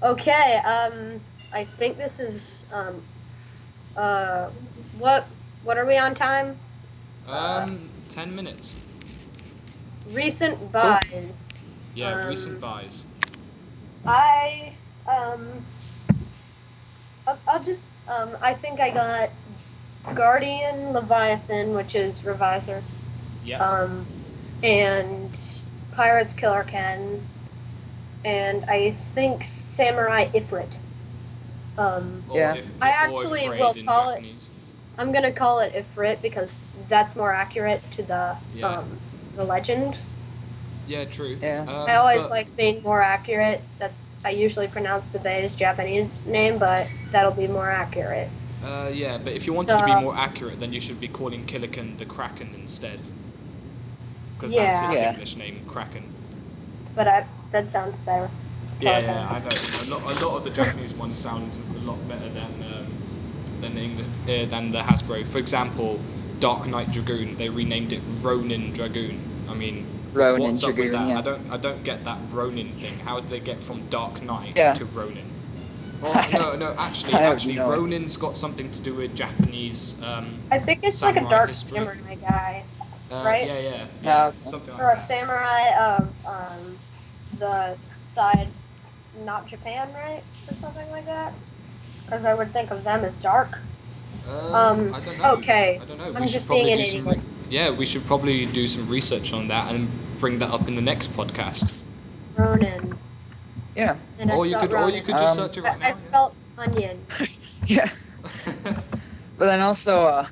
Okay, 0.03 0.57
um, 0.59 1.21
I 1.53 1.65
think 1.79 1.97
this 1.97 2.21
is, 2.21 2.67
um, 2.73 3.03
uh, 3.97 4.51
what, 4.99 5.27
what 5.65 5.79
are 5.79 5.87
we 5.87 5.97
on 5.97 6.15
time? 6.15 6.59
Um, 7.27 7.89
ten 8.09 8.35
minutes. 8.35 8.71
Recent 10.13 10.71
buys. 10.73 11.51
Yeah, 11.95 12.21
Um, 12.21 12.27
recent 12.29 12.61
buys. 12.61 13.05
I, 14.05 14.73
um, 15.07 15.65
I'll, 17.27 17.39
I'll 17.47 17.63
just, 17.63 17.81
um, 18.09 18.37
I 18.41 18.55
think 18.55 18.81
I 18.81 18.91
got 18.91 19.31
Guardian 20.15 20.93
Leviathan, 20.93 21.75
which 21.75 21.95
is 21.95 22.15
Revizer, 22.17 22.83
Yeah. 23.45 23.65
um, 23.65 24.07
and 24.63 25.31
Pirates 25.93 26.33
Killerken, 26.35 27.21
and 28.25 28.65
I 28.67 28.93
think 29.15 29.45
Samurai 29.45 30.29
Ifrit. 30.31 30.69
Um, 31.79 32.23
yeah. 32.33 32.55
if- 32.55 32.71
I 32.83 32.91
or 32.91 32.93
actually 32.93 33.45
afraid 33.47 33.61
will 33.61 33.71
in 33.73 33.87
call 33.87 34.11
it- 34.11 34.15
Japanese. 34.17 34.51
I'm 34.99 35.11
gonna 35.13 35.33
call 35.33 35.61
it 35.61 35.73
Ifrit 35.75 36.21
because 36.21 36.51
that's 36.89 37.17
more 37.17 37.33
accurate 37.33 37.83
to 37.97 38.03
the 38.03 38.37
Yeah. 38.55 38.67
um, 38.69 38.99
the 39.37 39.45
legend. 39.45 39.97
Yeah, 40.87 41.05
true. 41.05 41.39
Yeah. 41.41 41.63
Um, 41.63 41.69
I 41.89 41.97
always 41.97 42.23
but- 42.23 42.31
like 42.31 42.57
being 42.57 42.83
more 42.83 43.03
accurate. 43.03 43.61
That's 43.79 43.95
I 44.25 44.31
usually 44.31 44.69
pronounce 44.69 45.05
the 45.13 45.19
Bey's 45.19 45.53
Japanese 45.55 46.09
name, 46.27 46.57
but 46.59 46.87
that'll 47.11 47.33
be 47.33 47.49
more 47.49 47.69
accurate. 47.69 48.29
Uh, 48.65 48.89
yeah, 48.93 49.19
but 49.19 49.33
if 49.33 49.47
you 49.49 49.53
wanted 49.53 49.77
to 49.77 49.85
be 49.85 49.95
more 49.97 50.17
accurate, 50.17 50.61
then 50.61 50.73
you 50.73 50.81
should 50.81 51.01
be 51.01 51.09
calling 51.09 51.45
Killerken 51.45 51.99
the 51.99 52.05
Kraken 52.05 52.51
instead. 52.55 53.01
Because 54.37 54.53
Yeah. 54.53 54.73
that's 54.73 54.95
its 54.95 55.03
Yeah. 55.03 55.11
English 55.11 55.37
name, 55.37 55.63
Kraken. 55.67 56.05
But 56.95 57.09
I, 57.09 57.25
that 57.51 57.73
sounds 57.73 57.97
better. 58.07 58.31
Yeah, 58.81 59.01
yeah, 59.01 59.29
I 59.29 59.39
know. 59.41 59.49
A 59.49 59.87
lot, 59.91 60.03
a 60.23 60.25
lot 60.25 60.37
of 60.37 60.45
the 60.45 60.51
Japanese 60.51 60.95
ones 60.95 61.19
sound 61.19 61.59
a 61.77 61.81
lot 61.85 62.07
better 62.09 62.29
than 62.29 62.45
um, 62.63 62.87
than 63.61 63.75
the 63.75 63.81
English, 63.81 64.07
uh, 64.29 64.47
than 64.49 64.71
the 64.71 64.81
Hasbro. 64.83 65.27
For 65.27 65.39
example, 65.39 65.99
Dark 66.43 66.67
Knight 66.67 66.91
Dragoon. 66.91 67.37
They 67.37 67.49
renamed 67.49 67.93
it 67.93 68.03
Ronin 68.21 68.73
Dragoon. 68.73 69.21
I 69.49 69.55
mean, 69.55 69.87
Ronin 70.13 70.43
what's 70.43 70.65
up 70.65 70.75
with 70.75 70.91
that? 70.91 71.07
yeah. 71.07 71.19
I 71.21 71.23
don't, 71.23 71.51
I 71.53 71.57
don't 71.57 71.85
get 71.85 72.03
that 72.03 72.19
Ronin 72.33 72.73
thing. 72.81 72.99
How 72.99 73.21
did 73.21 73.31
they 73.31 73.39
get 73.39 73.63
from 73.63 73.87
Dark 73.91 74.21
Knight 74.23 74.57
Yeah. 74.57 74.75
to 74.75 74.85
Ronin? 74.87 75.25
Well, 76.03 76.31
no, 76.33 76.57
no. 76.57 76.75
Actually, 76.77 77.13
actually, 77.33 77.55
no. 77.55 77.71
Ronin's 77.71 78.17
got 78.17 78.35
something 78.37 78.73
to 78.73 78.81
do 78.81 78.93
with 78.93 79.15
Japanese. 79.15 79.95
Um, 80.03 80.35
I 80.51 80.59
think 80.59 80.83
it's 80.83 81.01
like 81.01 81.15
a 81.15 81.21
dark 81.21 81.47
history. 81.51 81.79
samurai 81.79 82.17
guy 82.17 82.65
uh, 83.09 83.23
Right? 83.25 83.47
Yeah, 83.47 83.59
yeah, 83.61 83.85
Oh, 83.85 83.89
yeah. 84.03 84.27
okay. 84.27 84.37
Something 84.43 84.75
or 84.81 84.91
a 84.91 84.97
that. 84.97 85.07
samurai 85.07 85.69
of 85.79 86.09
um, 86.27 86.77
the 87.39 87.77
side, 88.17 88.49
not 89.25 89.47
Japan, 89.47 89.95
right, 89.95 90.25
or 90.51 90.57
something 90.61 90.91
like 90.91 91.07
that. 91.07 91.35
Because 92.05 92.25
I 92.25 92.35
would 92.35 92.53
think 92.53 92.73
of 92.73 92.83
them 92.83 93.05
as 93.05 93.15
dark. 93.19 93.61
Um, 94.29 94.55
Um, 94.55 94.95
I 94.95 95.01
don't 95.01 95.19
know. 95.19 95.33
okay. 95.37 95.79
I 95.81 95.85
don't 95.85 95.99
know. 95.99 96.05
I'm 96.05 96.15
we 96.15 96.21
just 96.21 96.33
should 96.35 96.47
probably 96.47 96.75
do 96.75 96.85
some. 96.85 97.09
Re- 97.09 97.21
yeah, 97.51 97.71
we 97.71 97.85
should 97.87 98.05
probably 98.07 98.47
do 98.47 98.67
some 98.67 98.89
research 98.89 99.33
on 99.33 99.49
that 99.49 99.75
and 99.75 99.89
bring 100.19 100.39
that 100.39 100.51
up 100.51 100.69
in 100.69 100.75
the 100.75 100.81
next 100.83 101.13
podcast. 101.13 101.73
Ronin. 102.37 102.97
Yeah. 103.77 103.97
And 104.19 104.31
I 104.31 104.37
or 104.37 104.47
you 104.47 104.53
spelled 104.53 104.71
could, 104.71 104.79
or 104.79 104.91
you 104.91 105.03
could 105.03 105.19
just 105.19 105.39
Um, 105.39 105.47
search 105.47 105.59
it 105.59 105.65
I, 105.65 105.69
right 105.69 105.83
I 105.83 105.91
now. 105.91 105.99
spelled 106.09 106.35
onion. 106.59 107.07
Yeah. 107.67 107.91
yeah. 108.65 108.81
But 109.39 109.47
then 109.47 109.61
also, 109.61 110.05
uh, 110.07 110.27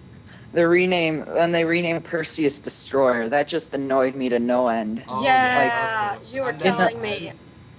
the 0.52 0.68
rename 0.68 1.24
and 1.36 1.52
they 1.52 1.64
renamed 1.64 2.04
Perseus 2.04 2.58
Destroyer, 2.60 3.28
that 3.28 3.48
just 3.48 3.74
annoyed 3.74 4.14
me 4.14 4.28
to 4.28 4.38
no 4.38 4.68
end. 4.68 5.02
Oh, 5.08 5.22
yeah, 5.24 6.12
of 6.12 6.18
course. 6.18 6.34
you 6.34 6.42
were 6.42 6.50
And 6.50 6.60
then- 6.60 6.76
telling 6.76 7.00
me. 7.02 7.32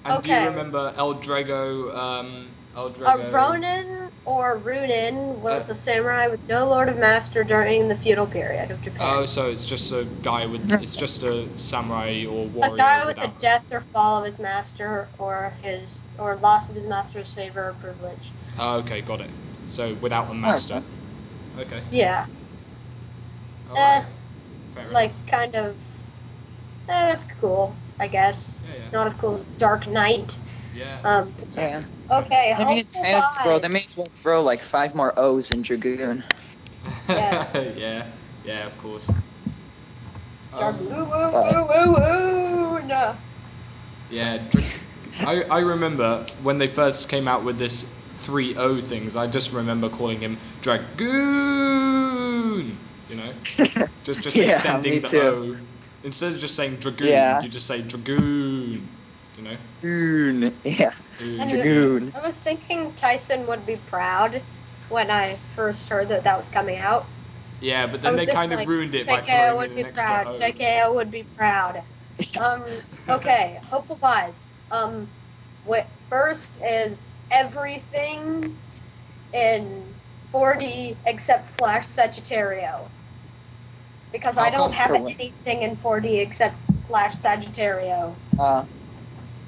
And, 0.03 0.13
and 0.15 0.23
do 0.23 0.29
you 0.29 0.35
remember 0.35 0.93
El 0.97 1.15
Drago? 1.15 1.95
Um, 1.95 2.47
El 2.75 2.87
A 2.87 2.91
Drago. 2.91 3.31
Ronin 3.31 4.00
or 4.25 4.59
Runin 4.59 5.39
was 5.39 5.67
Uh, 5.69 5.73
a 5.73 5.75
samurai 5.75 6.27
with 6.27 6.47
no 6.47 6.67
lord 6.67 6.89
of 6.89 6.97
master 6.97 7.43
during 7.43 7.87
the 7.87 7.95
feudal 7.95 8.27
period 8.27 8.69
of 8.71 8.81
Japan. 8.81 8.99
Oh, 9.01 9.25
so 9.25 9.49
it's 9.49 9.65
just 9.65 9.91
a 9.91 10.05
guy 10.21 10.45
with. 10.45 10.69
It's 10.71 10.95
just 10.95 11.23
a 11.23 11.47
samurai 11.57 12.25
or 12.25 12.45
warrior. 12.47 12.73
a 12.73 12.77
guy 12.77 13.05
with 13.05 13.15
the 13.17 13.31
death 13.39 13.63
or 13.71 13.81
fall 13.81 14.19
of 14.19 14.25
his 14.25 14.39
master 14.39 15.07
or 15.17 15.53
his 15.63 15.99
or 16.19 16.35
loss 16.35 16.69
of 16.69 16.75
his 16.75 16.85
master's 16.85 17.31
favor 17.33 17.69
or 17.69 17.73
privilege. 17.73 18.31
Oh, 18.59 18.77
okay, 18.79 19.01
got 19.01 19.21
it. 19.21 19.29
So 19.71 19.95
without 19.95 20.29
a 20.29 20.33
master. 20.33 20.83
Okay. 21.59 21.81
Yeah, 21.91 22.27
Alright. 23.69 24.05
Fair 24.69 24.87
like 24.89 25.11
enough. 25.11 25.27
kind 25.27 25.55
of. 25.55 25.75
Eh, 26.87 27.13
that's 27.13 27.25
cool, 27.39 27.75
I 27.99 28.07
guess. 28.07 28.35
Yeah, 28.67 28.75
yeah. 28.83 28.89
Not 28.91 29.07
as 29.07 29.13
cool 29.15 29.35
as 29.37 29.43
Dark 29.57 29.87
Knight. 29.87 30.37
Yeah. 30.75 30.99
Um, 31.03 31.33
Yeah. 31.55 31.83
okay, 32.09 32.53
I 32.57 32.63
mean, 32.65 32.77
it's 32.77 32.93
hopeful 32.93 33.03
may 33.03 33.13
as 33.15 33.23
well, 33.45 33.59
they 33.59 33.67
vibes. 33.67 33.73
may 33.73 33.83
as 33.83 33.97
well 33.97 34.09
throw 34.21 34.41
like 34.43 34.61
five 34.61 34.95
more 34.95 35.13
O's 35.19 35.51
in 35.51 35.61
Dragoon. 35.61 36.23
yeah. 37.09 37.45
yeah. 37.77 38.05
Yeah, 38.45 38.65
of 38.65 38.77
course. 38.79 39.09
Dark- 40.51 40.75
Um, 40.75 40.85
woo, 40.85 41.05
woo, 41.05 41.31
woo, 41.31 41.65
woo, 41.67 41.93
woo, 41.93 42.81
no. 42.87 43.15
Yeah, 44.09 44.41
I, 45.19 45.43
I 45.43 45.59
remember 45.59 46.25
when 46.43 46.57
they 46.57 46.67
first 46.67 47.07
came 47.07 47.27
out 47.27 47.43
with 47.43 47.57
this 47.57 47.93
3 48.17 48.55
O 48.57 48.81
things, 48.81 49.15
I 49.15 49.27
just 49.27 49.53
remember 49.53 49.87
calling 49.89 50.19
him 50.19 50.37
Dragoon! 51.51 52.77
You 53.09 53.15
know? 53.17 53.33
Just 54.03 54.21
just 54.23 54.35
Yeah, 54.37 54.45
extending 54.55 55.01
the 55.01 55.09
too. 55.09 55.19
O. 55.19 55.57
Instead 56.03 56.31
of 56.33 56.39
just 56.39 56.55
saying 56.55 56.77
Dragoon, 56.77 57.07
Yeah. 57.09 57.41
you 57.41 57.49
just 57.49 57.67
say 57.67 57.81
Dragoon. 57.81 58.87
You 59.41 59.51
know? 59.51 59.57
Dragoon. 59.81 60.57
Yeah. 60.63 60.93
Dragoon. 61.17 61.39
And 61.39 61.49
Dragoon. 61.51 62.13
I 62.15 62.25
was 62.25 62.37
thinking 62.37 62.93
Tyson 62.93 63.47
would 63.47 63.65
be 63.65 63.77
proud 63.89 64.41
when 64.89 65.09
I 65.09 65.37
first 65.55 65.83
heard 65.87 66.09
that 66.09 66.23
that 66.23 66.37
was 66.37 66.47
coming 66.51 66.77
out. 66.77 67.05
Yeah, 67.59 67.87
but 67.87 68.01
then 68.01 68.15
they 68.15 68.25
just 68.25 68.35
kind 68.35 68.53
of 68.53 68.67
ruined 68.67 68.95
it 68.95 69.05
by 69.05 69.21
JKO 69.21 69.25
throwing 69.25 69.57
would 69.57 69.69
in 69.69 69.75
be 69.75 69.81
an 69.81 69.87
extra 69.87 70.05
proud. 70.05 70.27
O. 70.27 70.39
JKO 70.39 70.95
would 70.95 71.11
be 71.11 71.23
proud. 71.23 71.83
Um, 72.39 72.63
okay, 73.09 73.59
hopeful 73.67 73.95
buys. 73.95 74.35
Um, 74.69 75.07
what 75.65 75.87
first 76.07 76.51
is 76.63 77.09
everything 77.31 78.55
in 79.33 79.83
4D 80.31 80.97
except 81.05 81.57
Flash 81.57 81.87
Sagittario. 81.87 82.89
Because 84.11 84.35
How 84.35 84.43
I 84.43 84.49
don't 84.51 84.73
have 84.73 84.91
anything 84.91 85.61
in 85.63 85.77
4D 85.77 86.19
except 86.19 86.59
Flash 86.87 87.15
Sagittario. 87.15 88.13
Uh, 88.37 88.65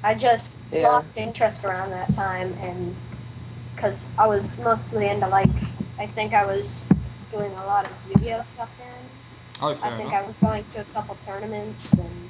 I 0.04 0.14
just 0.14 0.52
Yeah. 0.70 0.88
lost 0.88 1.08
interest 1.16 1.64
around 1.64 1.90
that 1.90 2.14
time, 2.14 2.52
and 2.60 2.94
because 3.74 4.04
I 4.18 4.26
was 4.26 4.56
mostly 4.58 5.08
into 5.08 5.26
like, 5.28 5.48
I 5.98 6.06
think 6.06 6.34
I 6.34 6.44
was 6.44 6.66
doing 7.32 7.50
a 7.52 7.64
lot 7.64 7.86
of 7.86 7.92
Yu-Gi-Oh 8.10 8.42
stuff 8.54 8.68
then. 8.78 8.88
Oh, 9.62 9.70
I 9.70 9.74
think 9.74 10.00
enough. 10.10 10.12
I 10.12 10.22
was 10.22 10.34
going 10.42 10.64
to 10.74 10.80
a 10.82 10.84
couple 10.84 11.16
tournaments, 11.24 11.90
and 11.94 12.28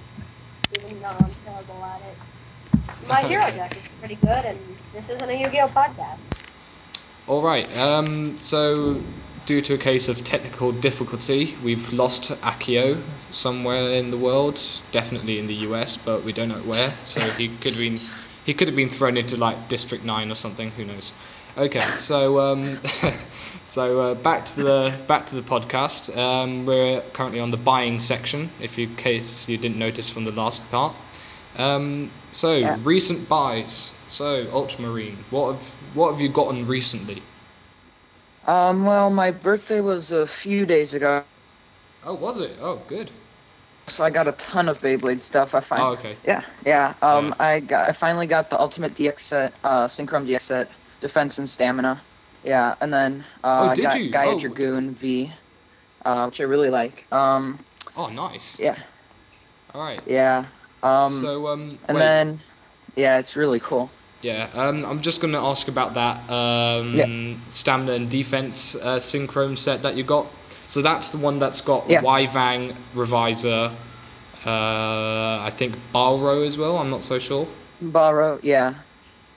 even 0.76 1.00
though 1.02 1.08
I'm 1.08 1.34
terrible 1.44 1.84
at 1.84 2.00
it, 2.02 3.08
my 3.08 3.22
hero 3.28 3.44
deck 3.50 3.76
is 3.76 3.88
pretty 3.98 4.16
good, 4.16 4.44
and 4.44 4.58
this 4.92 5.08
isn't 5.08 5.28
a 5.28 5.34
Yu-Gi-Oh 5.34 5.68
podcast. 5.68 6.20
All 7.26 7.42
right. 7.42 7.66
Um, 7.76 8.38
so, 8.38 9.02
due 9.46 9.60
to 9.62 9.74
a 9.74 9.78
case 9.78 10.08
of 10.08 10.24
technical 10.24 10.72
difficulty, 10.72 11.54
we've 11.62 11.92
lost 11.92 12.30
Akio 12.42 13.02
somewhere 13.30 13.90
in 13.92 14.10
the 14.10 14.16
world. 14.16 14.60
Definitely 14.92 15.38
in 15.38 15.46
the 15.46 15.54
US, 15.68 15.96
but 15.96 16.24
we 16.24 16.32
don't 16.32 16.48
know 16.48 16.62
where. 16.62 16.94
So 17.04 17.20
he 17.32 17.48
could 17.48 17.74
have 17.74 17.78
been 17.80 18.00
he 18.44 18.52
could 18.54 18.68
have 18.68 18.76
been 18.76 18.88
thrown 18.88 19.16
into 19.16 19.36
like 19.36 19.68
District 19.68 20.04
Nine 20.04 20.30
or 20.30 20.34
something. 20.34 20.70
Who 20.72 20.84
knows? 20.84 21.12
Okay. 21.56 21.90
So 21.92 22.40
um, 22.40 22.80
so 23.64 24.00
uh, 24.00 24.14
back 24.14 24.44
to 24.46 24.56
the 24.62 24.94
back 25.06 25.26
to 25.26 25.34
the 25.36 25.42
podcast. 25.42 26.16
Um, 26.16 26.66
we're 26.66 27.00
currently 27.12 27.40
on 27.40 27.50
the 27.50 27.56
buying 27.56 28.00
section. 28.00 28.50
If 28.60 28.78
you 28.78 28.88
case 28.88 29.48
you 29.48 29.56
didn't 29.58 29.78
notice 29.78 30.10
from 30.10 30.24
the 30.24 30.32
last 30.32 30.68
part. 30.70 30.94
Um, 31.56 32.10
so 32.32 32.54
Yeah. 32.56 32.76
recent 32.82 33.28
buys. 33.28 33.92
So 34.08 34.46
Ultramarine, 34.52 35.24
what 35.30 35.54
have 35.54 35.64
what 35.94 36.12
have 36.12 36.20
you 36.20 36.28
gotten 36.28 36.66
recently? 36.66 37.22
Um, 38.46 38.84
well, 38.84 39.10
my 39.10 39.30
birthday 39.30 39.80
was 39.80 40.12
a 40.12 40.26
few 40.26 40.66
days 40.66 40.94
ago, 40.94 41.22
Oh, 42.06 42.14
was 42.14 42.38
it? 42.38 42.58
Oh, 42.60 42.82
good. 42.86 43.10
so 43.86 44.04
I 44.04 44.10
got 44.10 44.28
a 44.28 44.32
ton 44.32 44.68
of 44.68 44.78
Beyblade 44.78 45.22
stuff. 45.22 45.54
I 45.54 45.60
find. 45.60 45.82
Oh, 45.82 45.92
okay. 45.92 46.16
Yeah, 46.26 46.42
yeah. 46.66 46.94
Um, 47.00 47.28
Yeah. 47.28 47.46
I 47.46 47.60
got, 47.60 47.88
I 47.88 47.92
finally 47.92 48.26
got 48.26 48.50
the 48.50 48.60
Ultimate 48.60 48.94
DX 48.94 49.20
set, 49.20 49.54
uh, 49.64 49.86
Synchrome 49.88 50.26
DX 50.28 50.42
set, 50.42 50.68
Defense 51.00 51.38
and 51.38 51.48
Stamina. 51.48 52.02
Yeah, 52.44 52.74
and 52.82 52.92
then 52.92 53.24
uh, 53.42 53.46
Oh, 53.62 53.68
I 53.70 53.76
got 53.76 53.98
you? 53.98 54.10
Gaia 54.10 54.28
Oh. 54.34 54.38
Dragoon 54.40 54.94
V, 54.96 55.32
uh, 56.04 56.26
which 56.26 56.40
I 56.40 56.44
really 56.44 56.68
like. 56.68 57.10
Um, 57.10 57.58
Oh, 57.96 58.08
nice. 58.08 58.58
yeah, 58.60 58.76
All 59.74 59.80
right. 59.82 60.02
yeah. 60.06 60.44
Um, 60.82 61.10
so 61.10 61.46
um, 61.46 61.78
and 61.88 61.96
wait. 61.96 62.02
then, 62.04 62.40
yeah, 62.96 63.18
it's 63.18 63.34
really 63.36 63.60
cool. 63.60 63.88
Yeah, 64.24 64.48
um, 64.54 64.86
I'm 64.86 65.02
just 65.02 65.20
going 65.20 65.34
to 65.34 65.38
ask 65.38 65.68
about 65.68 65.92
that 65.94 66.16
um, 66.30 66.94
Yeah. 66.96 67.36
stamina 67.50 67.92
and 67.92 68.10
defense 68.10 68.74
uh, 68.74 68.96
synchrome 68.98 69.58
set 69.58 69.82
that 69.82 69.96
you 69.96 70.02
got. 70.02 70.26
So 70.66 70.80
that's 70.80 71.10
the 71.10 71.18
one 71.18 71.38
that's 71.38 71.60
got 71.60 71.88
Yeah. 71.90 72.00
Wyvang, 72.00 72.74
Revizer, 72.94 73.70
uh, 74.46 74.48
I 74.48 75.52
think 75.54 75.76
Balro 75.92 76.46
as 76.46 76.56
well. 76.56 76.78
I'm 76.78 76.88
not 76.88 77.02
so 77.02 77.18
sure. 77.18 77.46
Borrow, 77.82 78.40
yeah. 78.42 78.74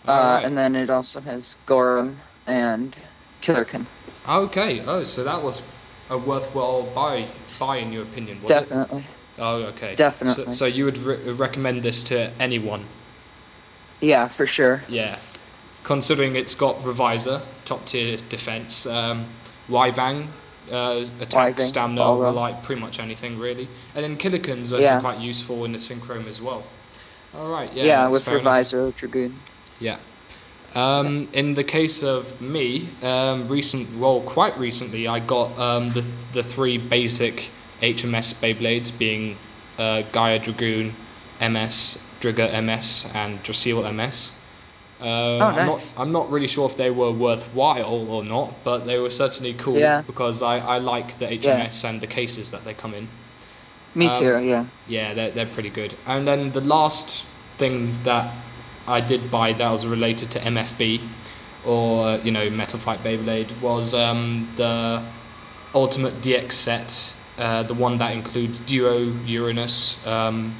Uh, 0.07 0.11
Alright. 0.11 0.45
and 0.45 0.57
then 0.57 0.73
it 0.77 0.89
also 0.89 1.19
has 1.19 1.55
Gorum 1.67 2.15
and 2.45 2.95
Killerken. 3.43 3.85
Okay. 4.27 4.79
Oh, 4.87 5.03
so 5.03 5.21
that 5.25 5.43
was 5.43 5.61
a 6.09 6.17
worthwhile 6.17 6.83
buy, 6.95 7.27
buy 7.59 7.77
in 7.77 7.91
your 7.91 8.03
opinion, 8.03 8.41
was 8.41 8.51
it? 8.51 8.59
Definitely. 8.61 9.05
Oh, 9.37 9.63
okay. 9.63 9.95
Definitely. 9.95 10.45
So, 10.45 10.51
so 10.53 10.65
you 10.65 10.85
would 10.85 10.97
re- 10.99 11.31
recommend 11.31 11.83
this 11.83 12.01
to 12.03 12.31
anyone? 12.39 12.85
Yeah, 14.01 14.27
for 14.27 14.45
sure. 14.45 14.83
Yeah. 14.87 15.17
Considering 15.83 16.35
it's 16.35 16.55
got 16.55 16.77
Revizer, 16.83 17.41
top 17.65 17.85
tier 17.85 18.17
defense, 18.29 18.85
um, 18.85 19.25
Wyvang, 19.69 20.27
uh, 20.71 21.05
attack, 21.21 21.55
Wyvang, 21.55 21.61
stamina, 21.61 22.11
like 22.31 22.61
pretty 22.63 22.81
much 22.81 22.99
anything 22.99 23.39
really. 23.39 23.67
And 23.95 24.03
then 24.03 24.17
Killerken's 24.17 24.73
also 24.73 24.83
Yeah. 24.83 24.99
quite 24.99 25.19
useful 25.19 25.65
in 25.65 25.71
the 25.71 25.77
Synchrome 25.77 26.27
as 26.27 26.41
well. 26.41 26.63
Alright, 27.35 27.73
yeah. 27.73 27.83
Yeah, 27.85 28.07
with 28.09 28.25
fair 28.25 28.37
enough. 28.37 28.67
Revizer 28.67 28.95
Dragoon. 28.95 29.39
Yeah. 29.79 29.97
Um, 30.75 31.29
in 31.33 31.53
the 31.53 31.63
case 31.63 32.03
of 32.03 32.39
me, 32.41 32.89
um, 33.01 33.47
recent, 33.47 33.97
well, 33.97 34.21
quite 34.21 34.57
recently, 34.59 35.07
I 35.07 35.19
got 35.19 35.57
um, 35.57 35.93
the 35.93 36.03
the 36.33 36.43
three 36.43 36.77
basic 36.77 37.49
HMS 37.81 38.33
Beyblades, 38.33 38.95
being 38.97 39.37
uh, 39.79 40.01
Gaia 40.11 40.39
Dragoon, 40.39 40.93
MS, 41.41 41.99
Drigger 42.19 42.49
MS, 42.63 43.07
and 43.13 43.41
Draciel 43.43 43.93
MS. 43.93 44.31
Uh, 44.99 45.37
I'm 45.37 45.65
not. 45.67 45.81
I'm 45.95 46.11
not 46.11 46.31
really 46.31 46.47
sure 46.47 46.65
if 46.67 46.75
they 46.75 46.89
were 46.89 47.11
worthwhile 47.11 48.09
or 48.09 48.23
not, 48.23 48.55
but 48.63 48.85
they 48.87 48.97
were 48.97 49.11
certainly 49.11 49.53
cool 49.53 49.77
Yeah. 49.77 50.01
because 50.01 50.41
I, 50.41 50.57
I 50.57 50.77
like 50.79 51.19
the 51.19 51.27
HMS 51.27 51.83
and 51.87 52.01
the 52.01 52.07
cases 52.07 52.49
that 52.51 52.63
they 52.65 52.73
come 52.73 52.95
in. 52.95 53.07
Me 53.93 54.07
Um, 54.07 54.19
too, 54.19 54.39
yeah. 54.47 54.65
Yeah, 54.87 55.13
they're, 55.13 55.31
they're 55.31 55.45
pretty 55.45 55.69
good. 55.69 55.95
And 56.07 56.27
then 56.27 56.51
the 56.51 56.61
last 56.61 57.25
thing 57.59 57.95
that 58.05 58.33
I 58.87 58.99
did 59.01 59.29
buy 59.29 59.53
that 59.53 59.69
was 59.71 59.85
related 59.85 60.31
to 60.31 60.39
MFB 60.39 61.01
or, 61.65 62.17
you 62.23 62.31
know, 62.31 62.49
Metal 62.49 62.79
Fight 62.79 63.03
Beyblade 63.03 63.59
was 63.61 63.93
um, 63.93 64.51
the 64.55 65.03
Ultimate 65.75 66.21
DX 66.21 66.53
set, 66.53 67.13
uh, 67.37 67.61
the 67.63 67.73
one 67.73 67.97
that 67.99 68.13
includes 68.13 68.59
Duo 68.59 68.97
Uranus, 69.25 70.05
um, 70.07 70.55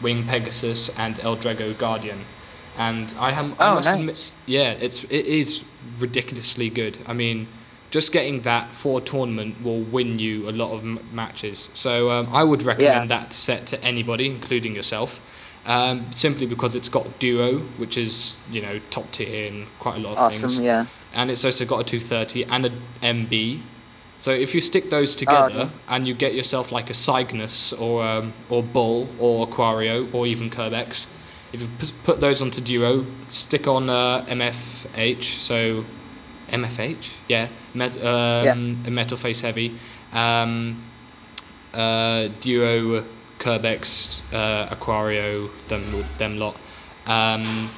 Wing 0.00 0.26
Pegasus, 0.26 0.88
and 0.98 1.18
L-Drago 1.20 1.76
Guardian. 1.78 2.24
And 2.76 3.14
I, 3.18 3.32
am, 3.32 3.54
I 3.58 3.68
Oh, 3.70 3.74
must 3.74 3.88
nice. 3.88 3.98
admit, 4.00 4.32
yeah, 4.46 4.70
it's 4.72 5.04
it 5.04 5.26
is 5.26 5.64
ridiculously 5.98 6.70
good. 6.70 6.98
I 7.06 7.12
mean, 7.12 7.48
just 7.90 8.12
getting 8.12 8.42
that 8.42 8.74
for 8.74 9.00
a 9.00 9.02
tournament 9.02 9.62
will 9.62 9.80
win 9.82 10.18
you 10.18 10.48
a 10.48 10.52
lot 10.52 10.72
of 10.72 10.82
m- 10.82 11.00
matches. 11.12 11.68
So 11.74 12.10
um, 12.10 12.28
I 12.32 12.44
would 12.44 12.62
recommend 12.62 13.10
that 13.10 13.32
set 13.32 13.66
to 13.68 13.84
anybody, 13.84 14.26
including 14.26 14.74
yourself, 14.74 15.20
um, 15.66 16.10
simply 16.12 16.46
because 16.46 16.74
it's 16.74 16.88
got 16.88 17.18
duo, 17.18 17.58
which 17.76 17.98
is 17.98 18.36
you 18.50 18.62
know 18.62 18.80
top 18.90 19.10
tier 19.12 19.46
in 19.48 19.66
quite 19.78 19.96
a 19.96 20.00
lot 20.00 20.16
of 20.16 20.30
things, 20.30 20.44
Awesome, 20.44 20.64
yeah. 20.64 20.86
and 21.12 21.30
it's 21.30 21.44
also 21.44 21.66
got 21.66 21.80
a 21.80 21.84
230 21.84 22.44
and 22.44 22.66
a 22.66 22.70
MB. 23.02 23.60
So 24.20 24.30
if 24.30 24.54
you 24.54 24.60
stick 24.60 24.90
those 24.90 25.14
together 25.14 25.62
okay. 25.62 25.70
and 25.88 26.06
you 26.06 26.14
get 26.14 26.34
yourself 26.34 26.72
like 26.72 26.90
a 26.90 26.94
Cygnus 26.94 27.72
or 27.72 28.04
um, 28.04 28.32
or 28.50 28.62
Bull 28.62 29.08
or 29.18 29.46
Aquario 29.46 30.12
or 30.14 30.26
even 30.26 30.50
Kerbecs, 30.50 31.06
if 31.52 31.62
you 31.62 31.68
put 32.04 32.20
those 32.20 32.40
onto 32.42 32.60
Duo, 32.60 33.06
stick 33.30 33.66
on 33.66 33.90
uh, 33.90 34.24
MFH, 34.26 35.40
so 35.40 35.84
MFH, 36.50 37.16
yeah, 37.28 37.48
met, 37.74 37.96
um, 38.04 38.82
a 38.86 38.90
Metal 38.90 39.16
Face 39.16 39.40
Heavy, 39.40 39.76
um, 40.12 40.84
uh, 41.74 42.28
Duo, 42.40 43.04
Kerbecs, 43.38 44.20
uh, 44.32 44.74
Aquario, 44.74 45.50
them, 45.68 46.04
them 46.18 46.38
lot, 46.38 46.56
um, 47.06 47.70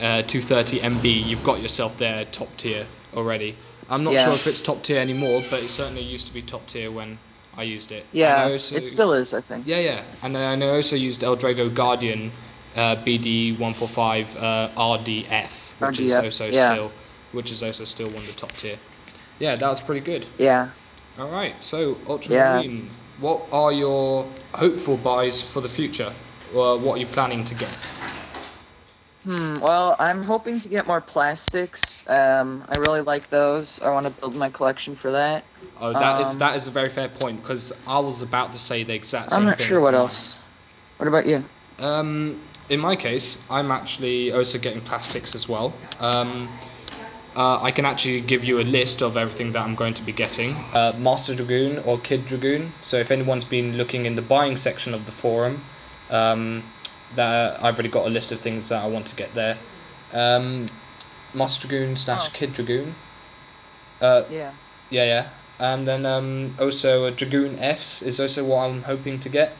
uh, 0.00 0.22
230 0.22 0.80
MB, 0.80 1.26
you've 1.26 1.42
got 1.42 1.60
yourself 1.60 1.98
there 1.98 2.24
top 2.26 2.56
tier 2.56 2.86
already. 3.14 3.56
I'm 3.90 4.04
not 4.04 4.12
Yeah. 4.14 4.24
sure 4.24 4.34
if 4.34 4.46
it's 4.46 4.60
top 4.60 4.82
tier 4.82 5.00
anymore, 5.00 5.42
but 5.50 5.62
it 5.62 5.70
certainly 5.70 6.02
used 6.02 6.28
to 6.28 6.32
be 6.34 6.42
top 6.42 6.66
tier 6.68 6.90
when 6.90 7.18
I 7.56 7.64
used 7.64 7.90
it. 7.90 8.06
Yeah, 8.12 8.44
also- 8.44 8.76
it 8.76 8.86
still 8.86 9.12
is, 9.12 9.34
I 9.34 9.40
think. 9.40 9.66
yeah, 9.66 9.80
yeah. 9.80 10.02
And 10.22 10.36
I 10.36 10.68
also 10.68 10.94
used 10.96 11.24
L-Drago 11.24 11.74
Guardian 11.74 12.32
uh, 12.76 12.96
BD145 13.04 14.36
uh, 14.36 14.68
RDF, 14.76 15.72
which 15.80 15.98
is 16.00 16.16
also 16.16 16.46
yeah. 16.46 16.72
still, 16.72 16.92
which 17.32 17.50
is 17.50 17.62
also 17.62 17.84
still 17.84 18.06
one 18.06 18.18
of 18.18 18.26
the 18.28 18.34
top 18.40 18.52
tier. 18.52 18.78
Yeah, 19.40 19.56
that 19.56 19.68
was 19.68 19.80
pretty 19.80 20.00
good. 20.02 20.26
Yeah. 20.38 20.68
All 21.18 21.28
right, 21.28 21.60
so 21.62 21.96
Ultramarine, 22.08 22.88
what 23.18 23.42
are 23.50 23.72
your 23.72 24.26
hopeful 24.54 24.96
buys 24.96 25.40
for 25.40 25.60
the 25.60 25.68
future? 25.68 26.12
Or 26.54 26.78
what 26.78 26.96
are 26.96 27.00
you 27.00 27.06
planning 27.06 27.44
to 27.44 27.54
get? 27.54 27.90
Hmm, 29.24 29.60
well, 29.60 29.96
I'm 29.98 30.22
hoping 30.22 30.60
to 30.60 30.68
get 30.68 30.86
more 30.86 31.00
plastics. 31.00 32.08
Um, 32.08 32.64
I 32.70 32.78
really 32.78 33.02
like 33.02 33.28
those. 33.28 33.78
I 33.82 33.90
want 33.90 34.06
to 34.06 34.10
build 34.10 34.34
my 34.34 34.48
collection 34.48 34.96
for 34.96 35.10
that. 35.10 35.44
Oh, 35.78 35.92
that 35.92 36.20
is 36.22 36.32
Um, 36.32 36.38
that 36.38 36.56
is 36.56 36.66
a 36.66 36.70
very 36.70 36.88
fair 36.88 37.08
point 37.08 37.42
because 37.42 37.72
I 37.86 37.98
was 37.98 38.22
about 38.22 38.52
to 38.52 38.58
say 38.58 38.82
the 38.82 38.94
exact 38.94 39.30
same 39.30 39.40
thing. 39.40 39.42
I'm 39.42 39.50
not 39.50 39.58
thing. 39.58 39.66
sure 39.66 39.80
what 39.80 39.92
for 39.92 39.98
mine. 39.98 40.06
else. 40.06 40.36
What 40.96 41.08
about 41.08 41.26
you? 41.26 41.44
Um, 41.78 42.40
in 42.70 42.80
my 42.80 42.96
case, 42.96 43.44
I'm 43.50 43.70
actually 43.70 44.32
also 44.32 44.58
getting 44.58 44.80
plastics 44.80 45.34
as 45.34 45.48
well. 45.48 45.74
Um, 45.98 46.48
uh, 47.36 47.62
I 47.62 47.70
can 47.70 47.84
actually 47.84 48.22
give 48.22 48.42
you 48.42 48.58
a 48.60 48.64
list 48.64 49.02
of 49.02 49.16
everything 49.16 49.52
that 49.52 49.62
I'm 49.62 49.74
going 49.74 49.94
to 49.94 50.02
be 50.02 50.12
getting. 50.12 50.54
Uh, 50.72 50.94
Master 50.98 51.34
Dragoon 51.34 51.78
or 51.80 51.98
Kid 51.98 52.26
Dragoon. 52.26 52.72
So 52.82 52.96
if 52.96 53.10
anyone's 53.10 53.44
been 53.44 53.76
looking 53.76 54.06
in 54.06 54.14
the 54.14 54.22
buying 54.22 54.56
section 54.56 54.94
of 54.94 55.04
the 55.06 55.12
forum, 55.12 55.64
um, 56.10 56.64
that 57.14 57.56
I've 57.62 57.74
already 57.74 57.88
got 57.88 58.06
a 58.06 58.10
list 58.10 58.32
of 58.32 58.40
things 58.40 58.68
that 58.68 58.82
I 58.82 58.86
want 58.86 59.06
to 59.06 59.16
get 59.16 59.34
there. 59.34 59.58
Um, 60.12 60.66
Master 61.34 61.66
Dragoon 61.68 61.96
slash 61.96 62.28
Oh. 62.28 62.30
Kid 62.32 62.52
Dragoon. 62.52 62.94
Uh, 64.00 64.22
Yeah. 64.30 64.52
yeah, 64.90 65.04
yeah. 65.04 65.28
And 65.58 65.86
then 65.86 66.06
um, 66.06 66.56
also 66.58 67.04
a 67.04 67.10
Dragoon 67.10 67.58
S 67.58 68.00
is 68.02 68.18
also 68.18 68.44
what 68.44 68.64
I'm 68.68 68.82
hoping 68.84 69.20
to 69.20 69.28
get, 69.28 69.56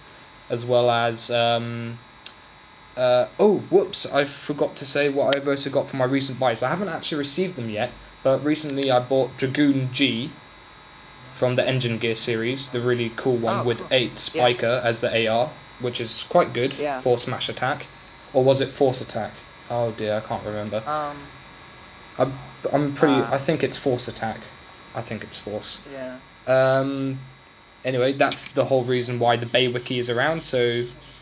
as 0.49 0.65
well 0.65 0.91
as 0.91 1.31
um, 1.31 1.99
uh, 2.97 3.27
oh 3.39 3.59
whoops 3.71 4.07
I 4.07 4.25
forgot 4.25 4.77
to 4.77 4.87
say 4.87 5.09
what 5.11 5.37
I've 5.37 5.47
also 5.47 5.71
got 5.71 5.89
for 5.89 5.97
my 5.97 6.07
recent 6.07 6.39
buys. 6.41 6.63
I 6.63 6.71
haven't 6.71 6.89
actually 6.89 7.19
received 7.19 7.57
them 7.57 7.69
yet, 7.69 7.93
but 8.23 8.43
recently 8.45 8.91
I 8.91 8.99
bought 9.01 9.37
Dragoon 9.37 9.91
G 9.93 10.31
from 11.35 11.55
the 11.57 11.67
Engine 11.69 11.99
Gear 11.99 12.15
series, 12.15 12.71
the 12.71 12.81
really 12.81 13.13
cool 13.15 13.37
one 13.37 13.61
Oh, 13.61 13.63
with 13.65 13.79
cool. 13.79 13.89
eight 13.91 14.19
Spiker 14.19 14.81
as 14.83 15.01
the 15.03 15.29
AR, 15.29 15.51
which 15.81 16.01
is 16.01 16.25
quite 16.29 16.53
good 16.53 16.75
Yeah. 16.75 17.01
for 17.01 17.19
smash 17.19 17.49
attack, 17.49 17.87
or 18.33 18.43
was 18.45 18.61
it 18.61 18.69
force 18.69 19.01
attack? 19.01 19.33
Oh 19.71 19.93
dear, 19.93 20.17
I 20.17 20.21
can't 20.21 20.45
remember. 20.45 20.83
Um. 20.87 21.17
I'm 22.19 22.39
I'm 22.73 22.93
pretty. 22.95 23.15
Uh. 23.15 23.33
I 23.35 23.39
think 23.39 23.63
it's 23.63 23.77
force 23.77 24.09
attack. 24.09 24.41
I 24.95 25.01
think 25.03 25.23
it's 25.23 25.37
force. 25.39 25.79
Yeah. 25.93 26.17
Um, 26.47 27.21
anyway, 27.85 28.13
that's 28.13 28.51
the 28.51 28.65
whole 28.65 28.83
reason 28.83 29.19
why 29.19 29.37
the 29.37 29.47
Bey 29.47 29.69
Wiki 29.69 29.99
is 29.99 30.11
around. 30.11 30.43
So, 30.43 30.59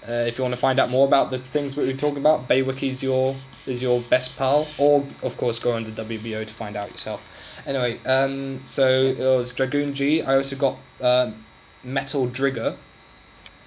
uh, 0.08 0.12
if 0.26 0.38
you 0.38 0.42
want 0.42 0.54
to 0.54 0.60
find 0.60 0.80
out 0.80 0.88
more 0.88 1.06
about 1.06 1.30
the 1.30 1.38
things 1.38 1.74
that 1.74 1.82
we're 1.82 1.94
talking 1.96 2.16
about, 2.18 2.48
Bey 2.48 2.62
Wiki 2.62 2.88
is 2.88 3.02
your 3.02 3.36
is 3.66 3.82
your 3.82 4.00
best 4.00 4.36
pal, 4.38 4.66
or 4.78 5.06
of 5.22 5.36
course 5.36 5.58
go 5.58 5.72
on 5.72 5.84
the 5.84 5.90
WBO 5.90 6.46
to 6.46 6.54
find 6.54 6.76
out 6.76 6.90
yourself. 6.90 7.22
Anyway, 7.66 8.00
um, 8.06 8.62
so 8.64 8.88
it 8.88 9.18
was 9.18 9.52
Dragoon 9.52 9.92
G. 9.92 10.22
I 10.22 10.36
also 10.36 10.56
got 10.56 10.78
um, 11.02 11.44
Metal 11.84 12.26
Drigger. 12.26 12.76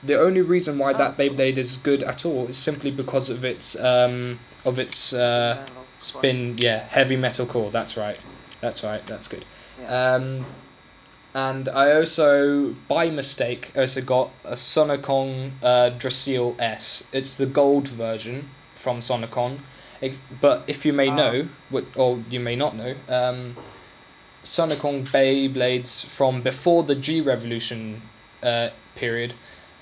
The 0.04 0.20
only 0.20 0.42
reason 0.42 0.78
why 0.80 0.94
that 0.94 1.12
Oh. 1.12 1.14
Beyblade 1.22 1.58
is 1.58 1.78
good 1.78 2.02
at 2.04 2.26
all 2.26 2.48
is 2.48 2.58
simply 2.58 2.92
because 2.92 3.30
of 3.30 3.46
its 3.46 3.80
um, 3.80 4.40
of 4.66 4.80
its 4.80 5.14
uh, 5.14 5.66
spin. 6.00 6.56
Yeah, 6.60 6.80
heavy 6.80 7.16
metal 7.16 7.46
core. 7.46 7.72
That's 7.72 7.96
right. 7.98 8.18
That's 8.62 8.84
right. 8.84 9.06
That's 9.06 9.28
good. 9.28 9.46
Um, 9.88 10.46
and 11.34 11.70
I 11.70 11.94
also, 11.94 12.76
by 12.88 13.10
mistake, 13.10 13.72
also 13.76 14.02
got 14.02 14.32
a 14.44 14.54
Sonokong 14.54 15.52
uh, 15.64 15.92
Draciel 15.98 16.60
S. 16.60 17.04
It's 17.14 17.36
the 17.36 17.46
gold 17.46 17.88
version 17.88 18.50
from 18.76 19.00
Sonokong. 19.00 19.60
But 20.42 20.64
if 20.68 20.86
you 20.86 20.94
may 20.94 21.10
Oh. 21.10 21.16
know, 21.16 21.48
or 21.96 22.24
you 22.30 22.40
may 22.40 22.56
not 22.56 22.76
know, 22.76 22.96
um, 23.08 23.56
Sonokong 24.44 25.08
Beyblades 25.08 26.04
from 26.06 26.42
before 26.42 26.84
the 26.84 26.96
G 26.96 27.22
Revolution 27.22 28.02
uh, 28.42 28.70
period 28.96 29.34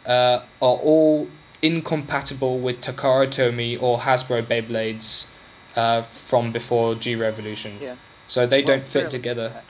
uh, 0.06 0.42
are 0.62 0.78
all 0.78 1.28
incompatible 1.62 2.60
with 2.60 2.82
Takara 2.82 3.28
Tomy 3.28 3.82
or 3.82 4.00
Hasbro 4.00 4.44
Beyblades 4.44 5.28
uh, 5.76 6.02
from 6.02 6.52
before 6.52 6.96
G 6.96 7.16
Revolution. 7.16 7.78
Yeah. 7.82 7.96
So 8.28 8.46
they 8.46 8.60
Well, 8.60 8.68
don't 8.68 8.84
fit 8.88 8.92
fairly 8.92 9.10
together. 9.10 9.64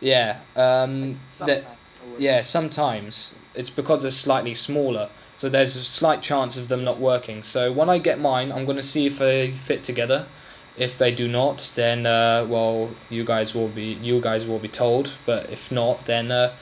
Yeah. 0.00 0.38
Um, 0.54 1.20
Like, 1.40 1.46
that- 1.48 1.58
sometimes 1.62 1.76
yeah, 2.18 2.40
sometimes 2.40 3.34
it's 3.54 3.70
because 3.70 4.02
they're 4.02 4.10
slightly 4.10 4.54
smaller, 4.54 5.08
so 5.36 5.48
there's 5.48 5.76
a 5.76 5.84
slight 5.84 6.22
chance 6.22 6.56
of 6.56 6.68
them 6.68 6.84
not 6.84 6.98
working. 6.98 7.42
So 7.42 7.72
when 7.72 7.90
I 7.90 7.98
get 7.98 8.18
mine, 8.18 8.52
I'm 8.52 8.64
gonna 8.64 8.82
see 8.82 9.06
if 9.06 9.18
they 9.18 9.50
fit 9.50 9.82
together. 9.82 10.26
If 10.78 10.98
they 10.98 11.10
do 11.10 11.26
not, 11.26 11.72
then 11.74 12.06
uh, 12.06 12.46
well, 12.48 12.90
you 13.10 13.24
guys 13.24 13.54
will 13.54 13.68
be 13.68 13.98
you 14.02 14.20
guys 14.20 14.46
will 14.46 14.58
be 14.58 14.68
told. 14.68 15.12
But 15.26 15.50
if 15.50 15.72
not, 15.72 16.04
then 16.04 16.30
uh, 16.30 16.52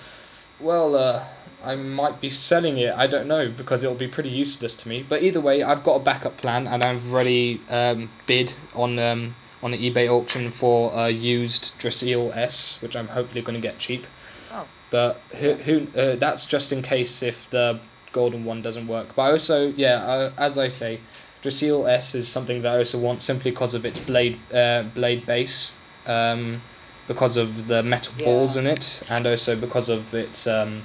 well, 0.61 0.95
uh, 0.97 1.25
I 1.65 1.77
might 1.77 2.21
be 2.21 2.31
selling 2.31 2.79
it. 2.79 2.95
I 2.97 3.07
don't 3.07 3.27
know 3.27 3.49
because 3.49 3.83
it'll 3.83 3.97
be 3.97 4.09
pretty 4.09 4.31
useless 4.31 4.75
to 4.77 4.89
me. 4.89 5.05
But 5.09 5.23
either 5.23 5.41
way, 5.41 5.63
I've 5.63 5.83
got 5.83 5.97
a 5.97 6.01
backup 6.01 6.37
plan, 6.37 6.67
and 6.67 6.83
I've 6.83 7.13
already 7.13 7.61
um, 7.69 8.11
bid 8.27 8.55
on 8.75 8.99
um, 8.99 9.35
on 9.63 9.75
an 9.75 9.81
eBay 9.81 10.09
auction 10.09 10.51
for 10.51 10.93
a 10.95 11.11
used 11.11 11.79
Draciel 11.79 12.35
S, 12.37 12.81
which 12.83 12.95
I'm 12.95 13.09
hopefully 13.09 13.43
going 13.43 13.55
to 13.55 13.61
get 13.61 13.79
cheap. 13.79 14.07
Oh. 14.53 14.67
But 14.91 15.21
who 15.37 15.55
who 15.55 15.87
uh, 15.99 16.17
that's 16.17 16.47
just 16.47 16.73
in 16.73 16.83
case 16.83 17.23
if 17.23 17.49
the 17.51 17.81
golden 18.13 18.45
one 18.45 18.63
doesn't 18.63 18.87
work. 18.87 19.15
But 19.17 19.23
I 19.23 19.31
also 19.33 19.69
yeah, 19.77 19.97
uh, 20.05 20.33
as 20.39 20.59
I 20.59 20.69
say, 20.69 21.01
Draciel 21.43 21.89
S 21.89 22.15
is 22.15 22.29
something 22.29 22.63
that 22.63 22.75
I 22.75 22.79
also 22.79 22.99
want 22.99 23.23
simply 23.23 23.51
because 23.51 23.75
of 23.75 23.85
its 23.85 23.99
blade 23.99 24.39
uh, 24.53 24.83
blade 24.95 25.27
base. 25.27 25.73
Um, 26.07 26.61
because 27.07 27.37
of 27.37 27.67
the 27.69 27.83
metal 27.83 28.15
balls 28.19 28.57
in 28.57 28.67
it, 28.67 29.03
and 29.09 29.27
also 29.27 29.57
because 29.57 29.89
of 29.89 30.15
its 30.15 30.47
um, 30.47 30.83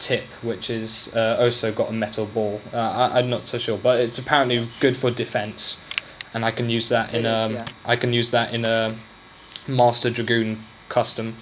tip, 0.00 0.24
which 0.42 0.70
is 0.70 1.14
uh, 1.14 1.36
also 1.38 1.70
got 1.70 1.88
a 1.90 1.92
metal 1.92 2.26
ball. 2.26 2.60
Uh, 2.72 2.78
I, 3.12 3.18
I'm 3.18 3.30
not 3.30 3.46
so 3.46 3.58
sure, 3.58 3.78
but 3.78 4.00
it's 4.00 4.18
apparently 4.18 4.66
good 4.80 4.96
for 4.96 5.10
defense, 5.10 5.78
and 6.34 6.44
I 6.44 6.50
can 6.50 6.68
use 6.68 6.88
that 6.88 7.14
in 7.14 7.26
is, 7.26 7.32
um, 7.32 7.54
yeah. 7.54 7.66
I 7.84 7.96
can 7.96 8.12
use 8.12 8.30
that 8.32 8.52
in 8.52 8.64
a 8.64 8.94
Master 9.68 10.10
Dragoon 10.10 10.58
custom, 10.88 11.36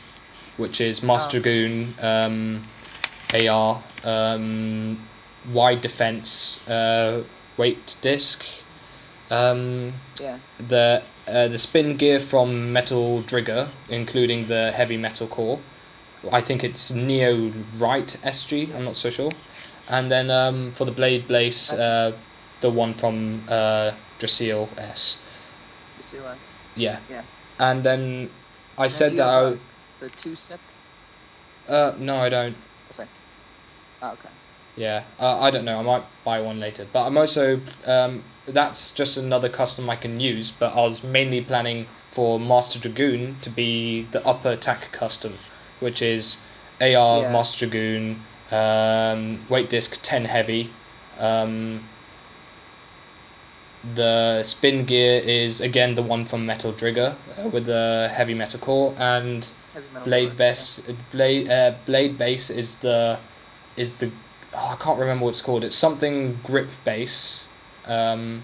which 0.59 0.81
is 0.81 1.03
Master 1.03 1.39
Oh. 1.39 1.41
Dragoon 1.41 1.95
um, 2.01 2.65
AR 3.33 3.83
um, 4.05 4.99
wide 5.53 5.81
defense 5.81 6.59
uh, 6.69 7.23
weight 7.57 7.97
disc. 8.03 8.45
Um, 9.31 9.93
Yeah. 10.21 10.39
the 10.59 11.03
uh, 11.29 11.49
the 11.49 11.59
spin 11.59 11.97
gear 11.97 12.19
from 12.21 12.73
Metal 12.73 13.21
Drigger, 13.23 13.69
including 13.91 14.47
the 14.49 14.73
heavy 14.73 14.97
metal 14.97 15.27
core. 15.27 15.59
I 16.33 16.41
think 16.41 16.65
it's 16.65 16.91
Neo 16.93 17.53
Right 17.77 18.07
SG. 18.25 18.75
I'm 18.75 18.85
not 18.85 18.97
so 18.97 19.11
sure. 19.11 19.31
And 19.89 20.11
then 20.11 20.31
um, 20.31 20.73
for 20.73 20.85
the 20.85 20.91
blade 20.93 21.29
base, 21.29 21.73
uh, 21.73 22.13
the 22.61 22.71
one 22.71 22.93
from 22.95 23.43
uh, 23.49 23.93
Draciel 24.19 24.69
S. 24.79 25.19
See 26.03 26.19
like 26.21 26.39
Yeah. 26.77 26.99
Yeah. 27.09 27.23
And 27.59 27.83
then 27.85 28.31
I 28.77 28.83
Now, 28.85 28.89
said 28.89 29.11
do 29.11 29.17
you 29.17 29.23
that. 29.23 29.29
I, 29.29 29.43
uh, 29.45 29.57
the 30.01 30.11
two 30.11 30.35
sets. 30.37 30.63
uh, 31.69 31.93
no, 31.99 32.17
I 32.19 32.29
don't. 32.29 32.57
Oh, 34.01 34.13
okay. 34.13 34.29
Yeah, 34.77 35.03
uh, 35.19 35.41
I 35.41 35.51
don't 35.51 35.65
know. 35.65 35.81
I 35.81 35.83
might 35.83 36.05
buy 36.25 36.41
one 36.41 36.61
later. 36.61 36.87
But 36.93 37.07
I'm 37.07 37.19
also 37.19 37.61
um, 37.85 38.23
that's 38.47 38.93
just 38.93 39.17
another 39.17 39.49
custom 39.49 39.91
I 39.91 39.97
can 39.97 40.21
use. 40.21 40.53
But 40.53 40.73
I 40.75 40.83
was 40.83 41.03
mainly 41.03 41.41
planning 41.41 41.87
for 42.13 42.39
Master 42.39 42.79
Dragoon 42.79 43.39
to 43.43 43.51
be 43.51 44.03
the 44.13 44.25
upper 44.25 44.51
attack 44.51 44.93
custom, 44.93 45.35
which 45.81 46.03
is 46.03 46.39
AR 46.81 47.23
Yeah. 47.23 47.33
Master 47.33 47.67
Dragoon, 47.67 48.23
um, 48.51 49.41
weight 49.49 49.69
disc 49.71 49.99
ten 50.03 50.25
heavy. 50.25 50.71
Um, 51.19 51.83
the 53.95 54.43
spin 54.43 54.85
gear 54.85 55.21
is 55.25 55.61
again 55.61 55.95
the 55.95 56.03
one 56.03 56.25
from 56.25 56.45
Metal 56.45 56.73
Drigger 56.73 57.15
uh, 57.39 57.49
with 57.49 57.67
the 57.67 58.11
heavy 58.13 58.35
metal 58.35 58.59
core, 58.61 58.95
and 58.99 59.47
metal 59.75 60.05
blade 60.05 60.37
base 60.37 60.83
blade 61.13 61.49
uh, 61.51 61.73
blade 61.87 62.19
base 62.19 62.51
is 62.51 62.77
the 62.81 63.19
is 63.77 63.97
the 63.97 64.11
oh, 64.55 64.71
I 64.73 64.77
can't 64.83 64.99
remember 64.99 65.25
what 65.25 65.31
it's 65.31 65.43
called. 65.43 65.65
It's 65.65 65.77
something 65.77 66.39
grip 66.43 66.69
base. 66.85 67.45
Um, 67.87 68.43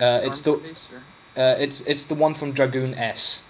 uh, 0.00 0.20
it's 0.24 0.40
the 0.40 0.50
Storm 0.58 0.60
base, 0.62 0.76
or- 0.92 1.40
uh, 1.40 1.56
it's 1.58 1.80
it's 1.82 2.04
the 2.06 2.14
one 2.16 2.34
from 2.34 2.52
Dragoon 2.52 2.94
S. 2.94 3.40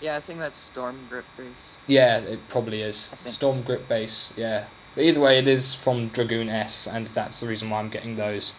Yeah, 0.00 0.16
I 0.16 0.20
think 0.20 0.38
that's 0.38 0.56
Storm 0.56 0.96
Grip 1.08 1.24
base. 1.36 1.46
Yeah, 1.86 2.18
it 2.18 2.48
probably 2.48 2.82
is 2.82 3.10
Storm 3.26 3.62
grip 3.62 3.88
base. 3.88 4.32
Yeah, 4.36 4.64
but 4.94 5.04
either 5.04 5.20
way, 5.20 5.38
it 5.38 5.48
is 5.48 5.74
from 5.74 6.08
Dragoon 6.08 6.48
S, 6.48 6.86
and 6.86 7.06
that's 7.06 7.40
the 7.40 7.46
reason 7.48 7.70
why 7.70 7.78
I'm 7.80 7.88
getting 7.88 8.16
those. 8.16 8.52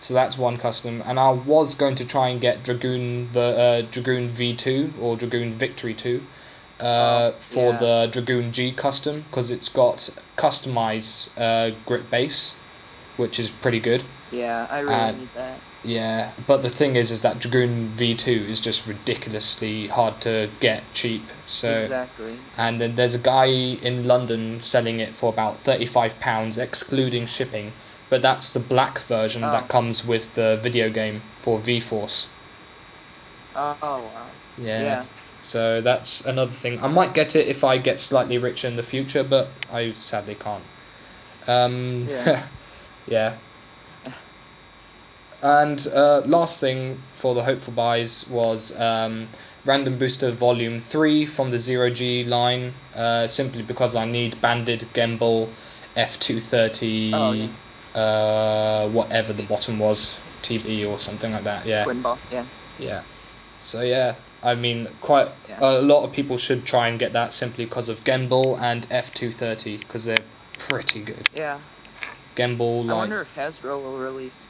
So 0.00 0.12
that's 0.12 0.36
one 0.36 0.58
custom, 0.58 1.02
and 1.06 1.18
I 1.18 1.30
was 1.30 1.74
going 1.74 1.94
to 1.96 2.04
try 2.04 2.28
and 2.28 2.40
get 2.40 2.62
Dragoon 2.62 3.32
the 3.32 3.40
uh, 3.40 3.82
Dragoon 3.90 4.28
V 4.28 4.54
two 4.54 4.92
or 5.00 5.16
Dragoon 5.16 5.54
Victory 5.54 5.94
two, 5.94 6.22
uh, 6.78 7.32
Oh, 7.32 7.34
for 7.38 7.72
yeah. 7.72 7.78
the 7.78 8.08
Dragoon 8.12 8.52
G 8.52 8.70
custom 8.70 9.22
because 9.30 9.50
it's 9.50 9.70
got 9.70 10.10
customized 10.36 11.32
uh, 11.38 11.74
grip 11.86 12.10
base, 12.10 12.54
which 13.16 13.40
is 13.40 13.48
pretty 13.48 13.80
good. 13.80 14.04
Yeah, 14.30 14.66
I 14.70 14.80
really 14.80 15.20
need 15.20 15.28
that. 15.34 15.58
Yeah, 15.84 16.32
but 16.46 16.62
the 16.62 16.70
thing 16.70 16.96
is, 16.96 17.10
is 17.10 17.20
that 17.22 17.38
Dragoon 17.38 17.88
V 17.88 18.14
two 18.14 18.46
is 18.48 18.58
just 18.58 18.86
ridiculously 18.86 19.88
hard 19.88 20.20
to 20.22 20.48
get 20.60 20.82
cheap. 20.94 21.22
So 21.46 21.70
exactly. 21.70 22.38
and 22.56 22.80
then 22.80 22.94
there's 22.94 23.14
a 23.14 23.18
guy 23.18 23.46
in 23.46 24.06
London 24.06 24.62
selling 24.62 24.98
it 25.00 25.14
for 25.14 25.28
about 25.30 25.60
thirty 25.60 25.86
five 25.86 26.18
pounds, 26.20 26.56
excluding 26.58 27.26
shipping. 27.26 27.72
But 28.10 28.22
that's 28.22 28.52
the 28.54 28.60
black 28.60 28.98
version 28.98 29.44
Oh. 29.44 29.50
that 29.52 29.68
comes 29.68 30.06
with 30.06 30.34
the 30.34 30.58
video 30.62 30.88
game 30.90 31.22
for 31.36 31.58
V 31.58 31.80
Force. 31.80 32.28
Oh, 33.56 33.76
wow. 33.82 34.26
Yeah. 34.58 34.82
Yeah. 34.82 35.04
So 35.40 35.80
that's 35.80 36.22
another 36.24 36.52
thing. 36.52 36.82
I 36.82 36.88
might 36.88 37.12
get 37.14 37.36
it 37.36 37.46
if 37.48 37.62
I 37.64 37.76
get 37.78 38.00
slightly 38.00 38.38
richer 38.38 38.66
in 38.68 38.76
the 38.76 38.82
future, 38.82 39.22
but 39.22 39.48
I 39.72 39.92
sadly 39.92 40.34
can't. 40.34 40.64
Um, 41.46 42.06
Yeah. 42.08 42.46
yeah. 43.06 43.34
And 45.44 45.86
uh, 45.94 46.22
last 46.24 46.58
thing 46.58 47.02
for 47.08 47.34
the 47.34 47.44
hopeful 47.44 47.74
buys 47.74 48.26
was 48.30 48.80
um, 48.80 49.28
Random 49.66 49.98
Booster 49.98 50.30
Volume 50.30 50.78
3 50.78 51.26
from 51.26 51.50
the 51.50 51.58
Zero 51.58 51.90
G 51.90 52.24
line, 52.24 52.72
uh, 52.96 53.26
simply 53.26 53.62
because 53.62 53.94
I 53.94 54.06
need 54.06 54.36
Bandid 54.36 54.86
Genbull 54.94 55.50
F230, 55.96 57.10
Oh, 57.12 57.32
yeah. 57.32 58.00
uh, 58.00 58.88
whatever 58.88 59.34
the 59.34 59.42
bottom 59.42 59.78
was, 59.78 60.18
TB 60.40 60.88
or 60.90 60.98
something 60.98 61.30
like 61.32 61.44
that, 61.44 61.66
yeah. 61.66 61.84
Yeah. 62.32 62.44
Yeah. 62.78 63.02
So 63.60 63.82
yeah, 63.82 64.14
I 64.42 64.54
mean, 64.54 64.88
quite 65.02 65.28
Yeah. 65.48 65.58
a 65.60 65.80
lot 65.82 66.04
of 66.04 66.12
people 66.12 66.38
should 66.38 66.64
try 66.64 66.88
and 66.88 66.98
get 66.98 67.12
that 67.12 67.34
simply 67.34 67.66
because 67.66 67.90
of 67.90 68.02
Genbull 68.04 68.58
and 68.60 68.86
F 68.90 69.12
two 69.12 69.30
thirty 69.30 69.76
because 69.76 70.06
they're 70.06 70.24
pretty 70.58 71.00
good. 71.02 71.28
Yeah. 71.36 71.58
Genbull 72.34 72.90
I 72.90 72.94
wonder 72.94 73.20
if 73.22 73.28
Hasbro 73.36 73.82
will 73.82 73.98
release. 73.98 74.43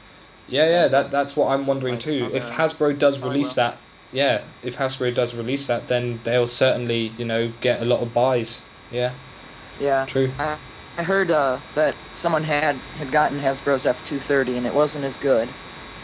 Yeah 0.47 0.69
yeah 0.69 0.87
that 0.87 1.11
that's 1.11 1.35
what 1.35 1.47
I'm 1.51 1.65
wondering 1.65 1.95
Like, 1.95 2.01
too. 2.03 2.29
If 2.33 2.51
Hasbro 2.51 2.97
does 2.97 3.19
release 3.19 3.57
well. 3.57 3.71
that, 3.71 3.77
yeah, 4.11 4.41
if 4.63 4.77
Hasbro 4.77 5.13
does 5.13 5.33
release 5.33 5.67
that, 5.67 5.87
then 5.87 6.19
they'll 6.23 6.47
certainly 6.47 7.11
you 7.17 7.25
know 7.25 7.51
get 7.61 7.81
a 7.81 7.85
lot 7.85 8.01
of 8.01 8.13
buys. 8.13 8.61
Yeah, 8.91 9.11
Yeah. 9.79 10.05
true. 10.05 10.31
I, 10.37 10.57
I 10.97 11.03
heard 11.03 11.31
uh, 11.31 11.57
that 11.73 11.95
someone 12.15 12.43
had 12.43 12.75
had 12.99 13.11
gotten 13.11 13.39
Hasbro's 13.39 13.85
F230 13.85 14.57
and 14.57 14.65
it 14.67 14.73
wasn't 14.73 15.03
as 15.03 15.17
good 15.17 15.49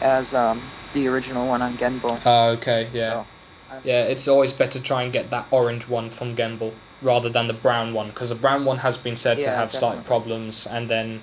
as 0.01 0.33
um, 0.33 0.61
the 0.93 1.07
original 1.07 1.47
one 1.47 1.61
on 1.61 1.77
Genbull. 1.77 2.19
Oh, 2.25 2.49
okay, 2.57 2.89
yeah. 2.93 3.23
So, 3.69 3.77
Yeah, 3.83 4.03
it's 4.03 4.27
always 4.27 4.51
better 4.51 4.73
to 4.79 4.81
try 4.81 5.03
and 5.03 5.13
get 5.13 5.29
that 5.29 5.45
orange 5.51 5.87
one 5.87 6.09
from 6.09 6.35
Genbull 6.35 6.73
rather 7.01 7.29
than 7.29 7.47
the 7.47 7.53
brown 7.53 7.93
one 7.93 8.07
because 8.09 8.29
the 8.29 8.35
brown 8.35 8.65
one 8.65 8.79
has 8.79 8.97
been 8.97 9.15
said 9.15 9.37
to 9.37 9.43
Yeah, 9.43 9.55
have 9.55 9.71
slight 9.71 10.03
problems, 10.05 10.67
and 10.67 10.89
then 10.89 11.21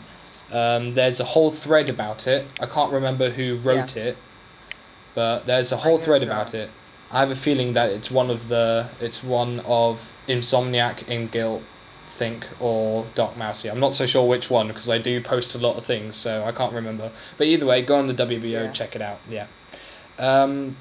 um, 0.53 0.91
there's 0.93 1.21
a 1.21 1.25
whole 1.25 1.51
thread 1.51 1.91
about 1.91 2.27
it. 2.27 2.47
I 2.61 2.67
can't 2.67 2.93
remember 2.93 3.31
who 3.31 3.57
wrote 3.57 3.97
it, 3.97 4.17
but 5.15 5.47
there's 5.47 5.73
a 5.73 5.77
whole 5.79 5.99
thread 5.99 6.23
uh, 6.23 6.27
about 6.27 6.55
it. 6.55 6.71
I 7.11 7.21
have 7.21 7.31
a 7.31 7.37
feeling 7.37 7.73
that 7.73 7.91
it's 7.91 8.11
one 8.11 8.31
of 8.31 8.49
the 8.49 8.89
it's 9.01 9.23
one 9.25 9.61
of 9.61 10.15
Insomniac 10.29 11.09
in 11.09 11.29
Guilt, 11.29 11.63
think 12.09 12.47
or 12.61 13.07
Doc 13.15 13.37
Mousey. 13.37 13.71
I'm 13.71 13.81
not 13.81 13.95
so 13.95 14.05
sure 14.07 14.27
which 14.29 14.51
one 14.51 14.69
because 14.69 14.89
I 14.91 14.99
do 14.99 15.21
post 15.23 15.55
a 15.55 15.59
lot 15.59 15.77
of 15.77 15.85
things, 15.85 16.17
so 16.17 16.45
I 16.45 16.53
can't 16.53 16.73
remember. 16.73 17.11
But 17.39 17.47
either 17.47 17.65
way, 17.67 17.83
go 17.83 17.97
on 17.99 18.07
the 18.09 18.15
WBO, 18.15 18.65
Yeah. 18.65 18.73
check 18.73 18.95
it 18.97 19.03
out. 19.03 19.21
Yeah. 19.29 19.47
Um, 20.19 20.77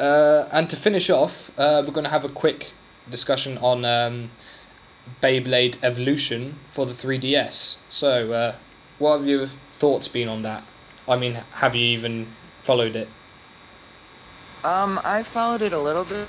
uh, 0.00 0.46
and 0.52 0.70
to 0.70 0.76
finish 0.76 1.10
off, 1.10 1.50
uh, 1.58 1.82
we're 1.86 1.92
going 1.92 2.04
to 2.04 2.10
have 2.10 2.24
a 2.24 2.28
quick 2.28 2.70
discussion 3.10 3.58
on 3.58 3.84
um, 3.84 4.30
Beyblade 5.22 5.76
Evolution 5.82 6.56
for 6.70 6.86
the 6.86 6.94
3DS. 6.94 7.78
So, 7.88 8.32
uh, 8.32 8.56
what 8.98 9.18
have 9.18 9.28
your 9.28 9.46
thoughts 9.46 10.08
been 10.08 10.28
on 10.28 10.42
that? 10.42 10.64
I 11.08 11.16
mean, 11.16 11.34
have 11.54 11.74
you 11.74 11.86
even 11.86 12.28
followed 12.60 12.96
it? 12.96 13.08
Um, 14.64 15.00
I 15.04 15.22
followed 15.22 15.62
it 15.62 15.72
a 15.72 15.78
little 15.80 16.04
bit, 16.04 16.28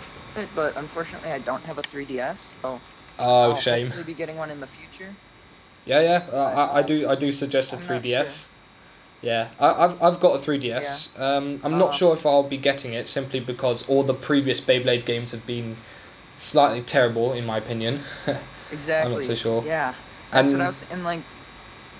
but 0.56 0.76
unfortunately 0.76 1.32
I 1.32 1.40
don't 1.40 1.64
have 1.66 1.78
a 1.78 1.84
3DS, 1.84 2.54
so 2.62 2.80
Oh, 3.20 3.52
I'll 3.52 3.56
shame. 3.56 3.88
hopefully 3.88 4.04
be 4.04 4.14
getting 4.14 4.38
one 4.38 4.50
in 4.50 4.60
the 4.60 4.68
future. 4.68 5.14
Yeah, 5.86 6.02
yeah. 6.02 6.26
Uh, 6.32 6.70
I, 6.74 6.80
I 6.80 6.82
do. 6.82 7.08
I 7.08 7.16
do 7.16 7.32
suggest 7.32 7.74
a 7.74 7.76
I'm 7.76 7.82
3DS. 7.82 8.48
Yeah, 9.22 9.50
I, 9.60 9.86
I've 9.86 10.02
I've 10.02 10.20
got 10.20 10.36
a 10.36 10.40
3DS. 10.40 11.10
Um, 11.20 11.60
I'm 11.64 11.78
not 11.78 11.94
Uh, 11.94 11.98
sure 11.98 12.14
if 12.14 12.26
I'll 12.26 12.44
be 12.44 12.58
getting 12.58 12.94
it 12.94 13.08
simply 13.08 13.40
because 13.40 13.88
all 13.88 14.04
the 14.04 14.14
previous 14.14 14.60
Beyblade 14.60 15.06
games 15.06 15.32
have 15.32 15.46
been 15.46 15.78
slightly 16.38 16.82
terrible 16.82 17.34
in 17.34 17.46
my 17.46 17.58
opinion. 17.58 18.02
Exactly. 18.74 19.24
so 19.24 19.36
sure. 19.36 19.64
Yeah. 19.66 19.94
That's 20.32 20.50
and 20.50 20.58
what 20.58 20.64
I 20.64 20.68
was 20.68 20.84
in 20.92 21.04
like 21.04 21.22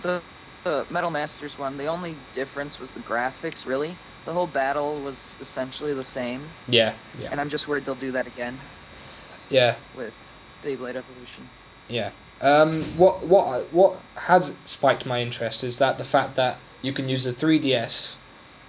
the 0.02 0.22
the 0.64 0.86
Metal 0.90 1.12
Masters 1.12 1.58
one. 1.58 1.78
The 1.78 1.86
only 1.86 2.16
difference 2.34 2.80
was 2.80 2.90
the 2.92 3.02
graphics. 3.02 3.66
Really, 3.66 3.96
the 4.26 4.34
whole 4.34 4.48
battle 4.48 4.96
was 4.96 5.36
essentially 5.40 5.94
the 5.94 6.04
same, 6.04 6.42
yeah, 6.68 6.94
yeah, 7.20 7.30
and 7.32 7.40
I'm 7.40 7.50
just 7.50 7.68
worried 7.68 7.86
they'll 7.86 7.96
do 7.96 8.12
that 8.14 8.26
again 8.26 8.58
yeah, 9.50 9.76
with 9.96 10.14
Beyblade 10.64 10.96
Evolution. 10.96 11.50
yeah. 11.88 12.12
Um, 12.42 12.84
what 12.98 13.24
what 13.24 13.72
what 13.72 14.00
has 14.16 14.56
spiked 14.66 15.06
my 15.06 15.22
interest 15.22 15.64
is 15.64 15.78
that 15.78 15.98
the 15.98 16.04
fact 16.04 16.36
that 16.36 16.58
you 16.82 16.92
can 16.92 17.08
use 17.08 17.24
the 17.24 17.32
3DS. 17.32 18.16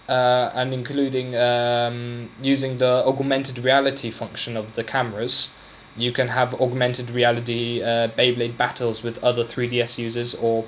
Uh, 0.07 0.51
and 0.55 0.75
including 0.75 1.35
um, 1.35 2.29
using 2.43 2.77
the 2.77 3.03
augmented 3.07 3.59
reality 3.59 4.11
function 4.11 4.55
of 4.55 4.75
the 4.75 4.85
cameras, 4.85 5.49
you 5.97 6.13
can 6.13 6.29
have 6.29 6.55
augmented 6.61 7.11
reality 7.11 7.83
uh, 7.83 8.09
Beyblade 8.09 8.57
battles 8.57 9.03
with 9.03 9.23
other 9.23 9.45
3DS 9.45 9.99
users, 9.99 10.35
or 10.35 10.65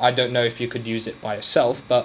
I 0.00 0.10
don't 0.10 0.32
know 0.32 0.44
if 0.44 0.60
you 0.60 0.68
could 0.68 0.86
use 0.86 1.06
it 1.06 1.20
by 1.20 1.36
yourself, 1.36 1.82
but 1.88 2.04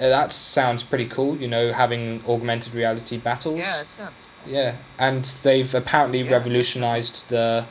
uh, 0.00 0.08
that 0.08 0.32
sounds 0.32 0.82
pretty 0.82 1.06
cool. 1.06 1.36
You 1.36 1.48
know, 1.48 1.72
having 1.72 2.22
augmented 2.26 2.74
reality 2.74 3.18
battles. 3.18 3.58
Yeah, 3.58 3.80
it 3.82 3.88
sounds. 3.88 4.14
Cool. 4.44 4.52
Yeah, 4.54 4.76
and 4.98 5.24
they've 5.42 5.74
apparently 5.74 6.22
Yeah. 6.22 6.32
revolutionized 6.32 7.28
the 7.28 7.66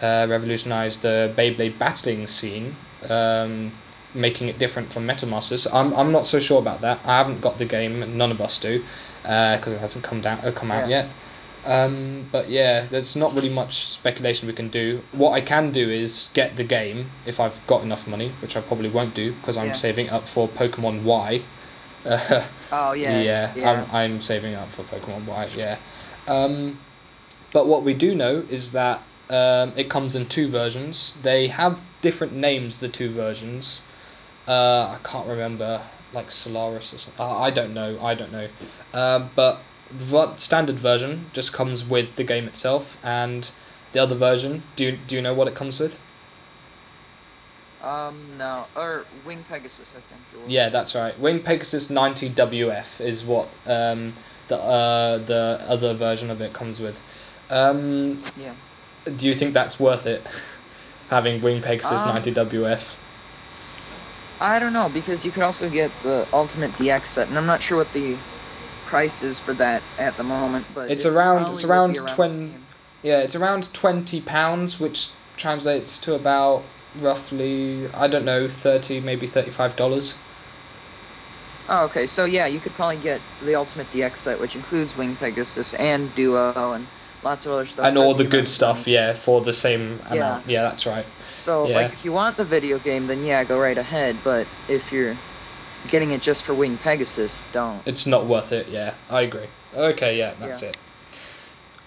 uh, 0.00 0.26
revolutionized 0.30 1.02
the 1.02 1.32
Beyblade 1.36 1.76
battling 1.78 2.26
scene, 2.28 2.76
um, 3.10 3.72
making 4.14 4.48
it 4.48 4.56
different 4.58 4.92
from 4.92 5.04
Metal 5.04 5.28
Masters. 5.28 5.66
I'm 5.66 5.92
I'm 5.94 6.12
not 6.12 6.24
so 6.26 6.38
sure 6.38 6.58
about 6.60 6.80
that. 6.82 7.00
I 7.04 7.18
haven't 7.18 7.40
got 7.40 7.58
the 7.58 7.64
game. 7.66 8.16
None 8.16 8.30
of 8.30 8.40
us 8.40 8.58
do, 8.58 8.82
because 9.22 9.72
it 9.72 9.80
hasn't 9.80 10.04
come 10.04 10.20
down 10.22 10.38
uh, 10.44 10.52
come 10.52 10.70
out 10.70 10.88
Yeah. 10.88 11.02
yet. 11.02 11.08
Um, 11.66 12.26
but 12.32 12.48
yeah, 12.48 12.86
there's 12.86 13.16
not 13.16 13.34
really 13.34 13.48
much 13.48 13.86
speculation 13.88 14.46
we 14.48 14.54
can 14.54 14.68
do. 14.68 15.02
What 15.12 15.32
I 15.32 15.40
can 15.40 15.72
do 15.72 15.90
is 15.90 16.30
get 16.34 16.56
the 16.56 16.64
game 16.64 17.10
if 17.26 17.40
I've 17.40 17.64
got 17.66 17.82
enough 17.82 18.06
money, 18.06 18.32
which 18.40 18.56
I 18.56 18.60
probably 18.60 18.88
won't 18.88 19.14
do 19.14 19.32
because 19.34 19.56
I'm 19.56 19.68
Yeah. 19.68 19.72
saving 19.74 20.10
up 20.10 20.28
for 20.28 20.48
Pokemon 20.48 21.02
Y. 21.02 21.42
Uh, 22.06 22.42
Oh 22.72 22.92
yeah. 22.92 23.20
yeah, 23.20 23.52
Yeah. 23.54 23.70
I'm, 23.90 23.94
I'm 23.94 24.20
saving 24.20 24.54
up 24.54 24.68
for 24.68 24.82
Pokemon 24.84 25.24
Y. 25.26 25.48
yeah. 25.56 25.76
Um, 26.26 26.78
but 27.52 27.66
what 27.66 27.82
we 27.82 27.94
do 27.94 28.14
know 28.14 28.44
is 28.50 28.72
that 28.72 29.02
um, 29.30 29.72
it 29.76 29.88
comes 29.90 30.14
in 30.14 30.26
two 30.26 30.48
versions. 30.48 31.14
They 31.22 31.48
have 31.48 31.80
different 32.02 32.34
names, 32.34 32.78
the 32.80 32.88
two 32.88 33.10
versions. 33.10 33.82
Uh, 34.46 34.96
I 34.96 34.98
can't 35.02 35.26
remember, 35.26 35.82
like 36.12 36.30
Solaris 36.30 36.92
or 36.94 36.98
something. 36.98 37.20
Uh, 37.24 37.38
I 37.38 37.50
don't 37.50 37.74
know, 37.74 37.98
I 38.02 38.14
don't 38.14 38.32
know. 38.32 38.48
Um, 38.94 39.30
but 39.34 39.60
the 39.96 40.36
standard 40.36 40.78
version 40.78 41.30
just 41.32 41.52
comes 41.52 41.84
with 41.84 42.16
the 42.16 42.24
game 42.24 42.46
itself, 42.46 42.96
and 43.02 43.50
the 43.92 44.00
other 44.00 44.14
version, 44.14 44.62
do 44.76 44.84
you, 44.84 44.98
do 45.06 45.16
you 45.16 45.22
know 45.22 45.34
what 45.34 45.48
it 45.48 45.54
comes 45.54 45.80
with? 45.80 45.98
Um, 47.82 48.36
no, 48.36 48.66
or 48.76 49.04
Wing 49.24 49.44
Pegasus, 49.48 49.94
I 49.96 50.00
think. 50.00 50.20
It 50.34 50.42
was. 50.42 50.50
Yeah, 50.50 50.68
that's 50.68 50.94
right. 50.94 51.18
Wing 51.18 51.40
Pegasus 51.40 51.90
90 51.90 52.30
WF 52.30 53.00
is 53.00 53.24
what 53.24 53.48
um, 53.66 54.14
the 54.48 54.56
uh, 54.56 55.18
the 55.18 55.64
other 55.66 55.94
version 55.94 56.28
of 56.30 56.40
it 56.40 56.52
comes 56.52 56.80
with. 56.80 57.02
Um, 57.50 58.22
Yeah. 58.36 58.52
do 59.16 59.26
you 59.26 59.32
think 59.34 59.54
that's 59.54 59.78
worth 59.78 60.06
it? 60.06 60.26
Having 61.10 61.40
Wing 61.40 61.62
Pegasus 61.62 62.02
Um, 62.02 62.14
90 62.14 62.34
WF? 62.34 62.96
I 64.40 64.58
don't 64.58 64.72
know 64.72 64.88
because 64.88 65.24
you 65.24 65.30
could 65.30 65.42
also 65.42 65.70
get 65.70 65.90
the 66.02 66.26
Ultimate 66.32 66.72
DX 66.72 67.06
set, 67.06 67.28
and 67.28 67.38
I'm 67.38 67.46
not 67.46 67.62
sure 67.62 67.78
what 67.78 67.92
the 67.92 68.16
price 68.88 69.22
is 69.22 69.38
for 69.38 69.52
that 69.54 69.82
at 69.98 70.16
the 70.16 70.22
moment. 70.24 70.66
But 70.74 70.90
It's 70.90 71.04
it 71.04 71.10
around- 71.12 71.42
it's 71.50 71.62
would 71.62 71.70
around 71.70 71.94
20. 71.96 72.54
Yeah, 73.02 73.18
it's 73.18 73.34
around 73.36 73.72
20 73.74 74.20
pounds, 74.22 74.80
which 74.80 75.10
translates 75.36 75.98
to 75.98 76.14
about 76.14 76.62
roughly 76.98 77.88
I 77.94 78.08
don't 78.08 78.24
know 78.24 78.48
30 78.48 79.00
maybe 79.00 79.26
35 79.26 79.76
dollars. 79.76 80.14
Oh, 81.68 81.84
okay. 81.84 82.06
So 82.06 82.24
yeah, 82.24 82.46
you 82.46 82.60
could 82.60 82.72
probably 82.72 82.96
get 82.96 83.20
the 83.44 83.54
Ultimate 83.54 83.90
DX 83.90 84.16
set, 84.16 84.40
which 84.40 84.56
includes 84.56 84.96
Wing 84.96 85.16
Pegasus 85.16 85.74
and 85.74 86.12
Duo 86.14 86.72
and 86.72 86.86
lots 87.22 87.44
of 87.44 87.52
other 87.52 87.66
stuff. 87.66 87.84
And 87.84 87.98
all 87.98 88.14
the 88.14 88.24
good 88.24 88.48
stuff, 88.48 88.88
yeah, 88.88 89.12
for 89.12 89.42
the 89.42 89.52
same 89.52 90.00
Yeah. 90.10 90.14
amount. 90.16 90.48
Yeah, 90.48 90.62
that's 90.62 90.86
right. 90.86 91.04
So 91.36 91.68
Yeah. 91.68 91.76
like, 91.82 91.92
if 91.92 92.04
you 92.06 92.12
want 92.12 92.38
the 92.38 92.44
video 92.44 92.78
game, 92.78 93.06
then 93.06 93.22
yeah, 93.22 93.44
go 93.44 93.58
right 93.58 93.76
ahead. 93.76 94.16
But 94.24 94.46
if 94.66 94.90
you're 94.92 95.16
getting 95.88 96.10
it 96.10 96.20
just 96.20 96.42
for 96.42 96.54
Wing 96.54 96.76
Pegasus, 96.78 97.46
don't. 97.52 97.80
It's 97.86 98.06
not 98.06 98.26
worth 98.26 98.52
it. 98.52 98.68
Yeah, 98.68 98.94
I 99.10 99.22
agree. 99.22 99.46
Okay, 99.74 100.18
yeah, 100.18 100.32
that's 100.40 100.62
Yeah. 100.62 100.70
it. 100.70 100.76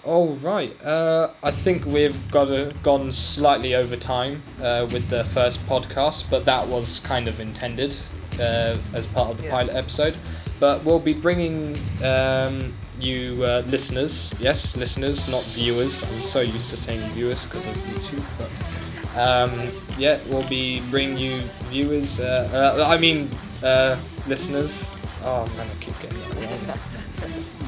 All 0.04 0.34
right. 0.36 0.74
Uh, 0.84 1.30
I 1.44 1.52
think 1.52 1.84
we've 1.86 2.16
got 2.32 2.50
a, 2.50 2.72
gone 2.82 3.12
slightly 3.12 3.76
over 3.76 3.96
time 3.96 4.42
uh, 4.60 4.88
with 4.90 5.08
the 5.08 5.22
first 5.24 5.64
podcast, 5.66 6.24
but 6.28 6.44
that 6.46 6.66
was 6.66 6.98
kind 7.00 7.28
of 7.28 7.38
intended 7.38 7.94
uh, 8.40 8.76
as 8.94 9.06
part 9.06 9.30
of 9.30 9.36
the 9.36 9.44
Yeah. 9.44 9.50
pilot 9.50 9.74
episode. 9.76 10.16
But 10.58 10.84
we'll 10.84 10.98
be 10.98 11.12
bringing 11.12 11.78
um, 12.04 12.74
you 12.98 13.44
uh, 13.44 13.62
listeners, 13.66 14.34
yes, 14.40 14.76
listeners, 14.76 15.28
not 15.30 15.42
viewers. 15.44 16.02
I'm 16.02 16.20
so 16.22 16.40
used 16.40 16.70
to 16.70 16.76
saying 16.76 17.00
viewers 17.10 17.44
because 17.46 17.66
of 17.66 17.74
YouTube, 17.76 18.24
but 18.38 19.18
um, 19.18 19.68
yeah, 19.98 20.18
we'll 20.28 20.48
be 20.48 20.80
bringing 20.90 21.18
you 21.18 21.40
viewers. 21.70 22.18
Uh, 22.18 22.76
uh, 22.80 22.84
I 22.88 22.96
mean, 22.98 23.28
uh, 23.62 23.98
listeners. 24.26 24.92
Oh 25.24 25.46
man, 25.56 25.68
I 25.68 25.74
keep 25.80 25.98
getting 26.00 26.18
that 26.20 26.78
wrong. 27.22 27.62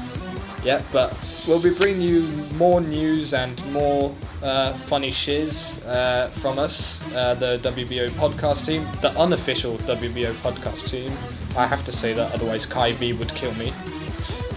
Yeah, 0.65 0.81
but 0.91 1.15
we'll 1.47 1.61
be 1.61 1.69
bringing 1.69 2.01
you 2.01 2.21
more 2.57 2.81
news 2.81 3.35
and 3.35 3.55
more 3.71 4.15
uh, 4.41 4.73
funny 4.73 5.11
shiz 5.11 5.83
uh, 5.85 6.31
from 6.33 6.57
us, 6.57 7.07
uh, 7.13 7.35
the 7.35 7.59
WBO 7.59 8.09
podcast 8.09 8.65
team, 8.65 8.83
the 9.01 9.11
unofficial 9.19 9.77
WBO 9.77 10.33
podcast 10.35 10.89
team. 10.89 11.11
I 11.55 11.67
have 11.67 11.85
to 11.85 11.91
say 11.91 12.13
that, 12.13 12.33
otherwise 12.33 12.65
Kai 12.65 12.93
V 12.93 13.13
would 13.13 13.33
kill 13.35 13.53
me. 13.53 13.69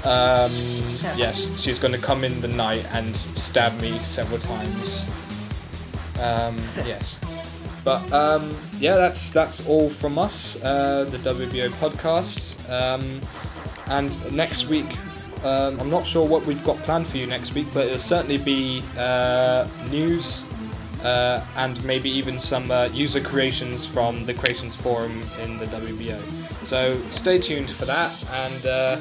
Um, 0.05 0.51
yes, 1.14 1.61
she's 1.61 1.79
going 1.79 1.92
to 1.92 2.01
come 2.01 2.24
in 2.24 2.40
the 2.40 2.48
night 2.48 2.87
and 2.92 3.14
stab 3.14 3.79
me 3.83 3.98
several 3.98 4.38
times. 4.38 5.07
Um, 6.22 6.57
yes. 6.87 7.20
But 7.88 8.12
um, 8.12 8.55
yeah, 8.81 8.96
that's 8.96 9.31
that's 9.31 9.66
all 9.66 9.88
from 9.88 10.18
us, 10.18 10.62
uh, 10.62 11.07
the 11.09 11.16
WBO 11.16 11.70
podcast. 11.81 12.68
Um, 12.68 13.18
and 13.87 14.37
next 14.37 14.66
week, 14.66 14.85
um, 15.42 15.81
I'm 15.81 15.88
not 15.88 16.05
sure 16.05 16.29
what 16.29 16.44
we've 16.44 16.62
got 16.66 16.77
planned 16.81 17.07
for 17.07 17.16
you 17.16 17.27
next 17.27 17.55
week, 17.55 17.66
but 17.72 17.87
it'll 17.87 17.98
certainly 17.98 18.37
be 18.37 18.83
uh, 18.98 19.66
news 19.88 20.44
uh, 21.03 21.42
and 21.57 21.83
maybe 21.83 22.11
even 22.11 22.38
some 22.38 22.70
uh, 22.70 22.90
user 22.92 23.22
creations 23.22 23.87
from 23.87 24.27
the 24.27 24.35
Creations 24.35 24.77
Forum 24.77 25.22
in 25.40 25.57
the 25.57 25.64
WBO. 25.64 26.20
So 26.66 26.94
stay 27.11 27.38
tuned 27.38 27.70
for 27.70 27.87
that, 27.87 28.12
and 28.35 28.66
uh, 28.66 29.01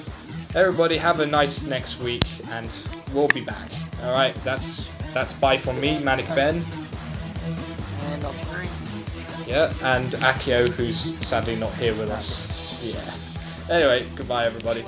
everybody 0.56 0.96
have 0.96 1.20
a 1.20 1.26
nice 1.26 1.66
next 1.66 2.00
week, 2.00 2.24
and 2.52 2.74
we'll 3.14 3.28
be 3.28 3.42
back. 3.42 3.70
All 4.04 4.14
right, 4.14 4.34
that's 4.46 4.88
that's 5.14 5.34
bye 5.34 5.58
from 5.58 5.78
me, 5.82 6.00
Manic 6.00 6.28
Ben. 6.28 6.64
And 8.00 8.24
I'll 8.24 8.32
agree. 8.44 8.70
Yeah, 9.48 9.74
and 9.82 10.12
Akio, 10.12 10.68
who's 10.68 11.18
sadly 11.26 11.56
not 11.56 11.74
here 11.76 11.94
with 11.94 12.12
us. 12.12 12.84
Yeah. 12.84 13.74
Anyway, 13.74 14.06
goodbye, 14.16 14.46
everybody. 14.46 14.84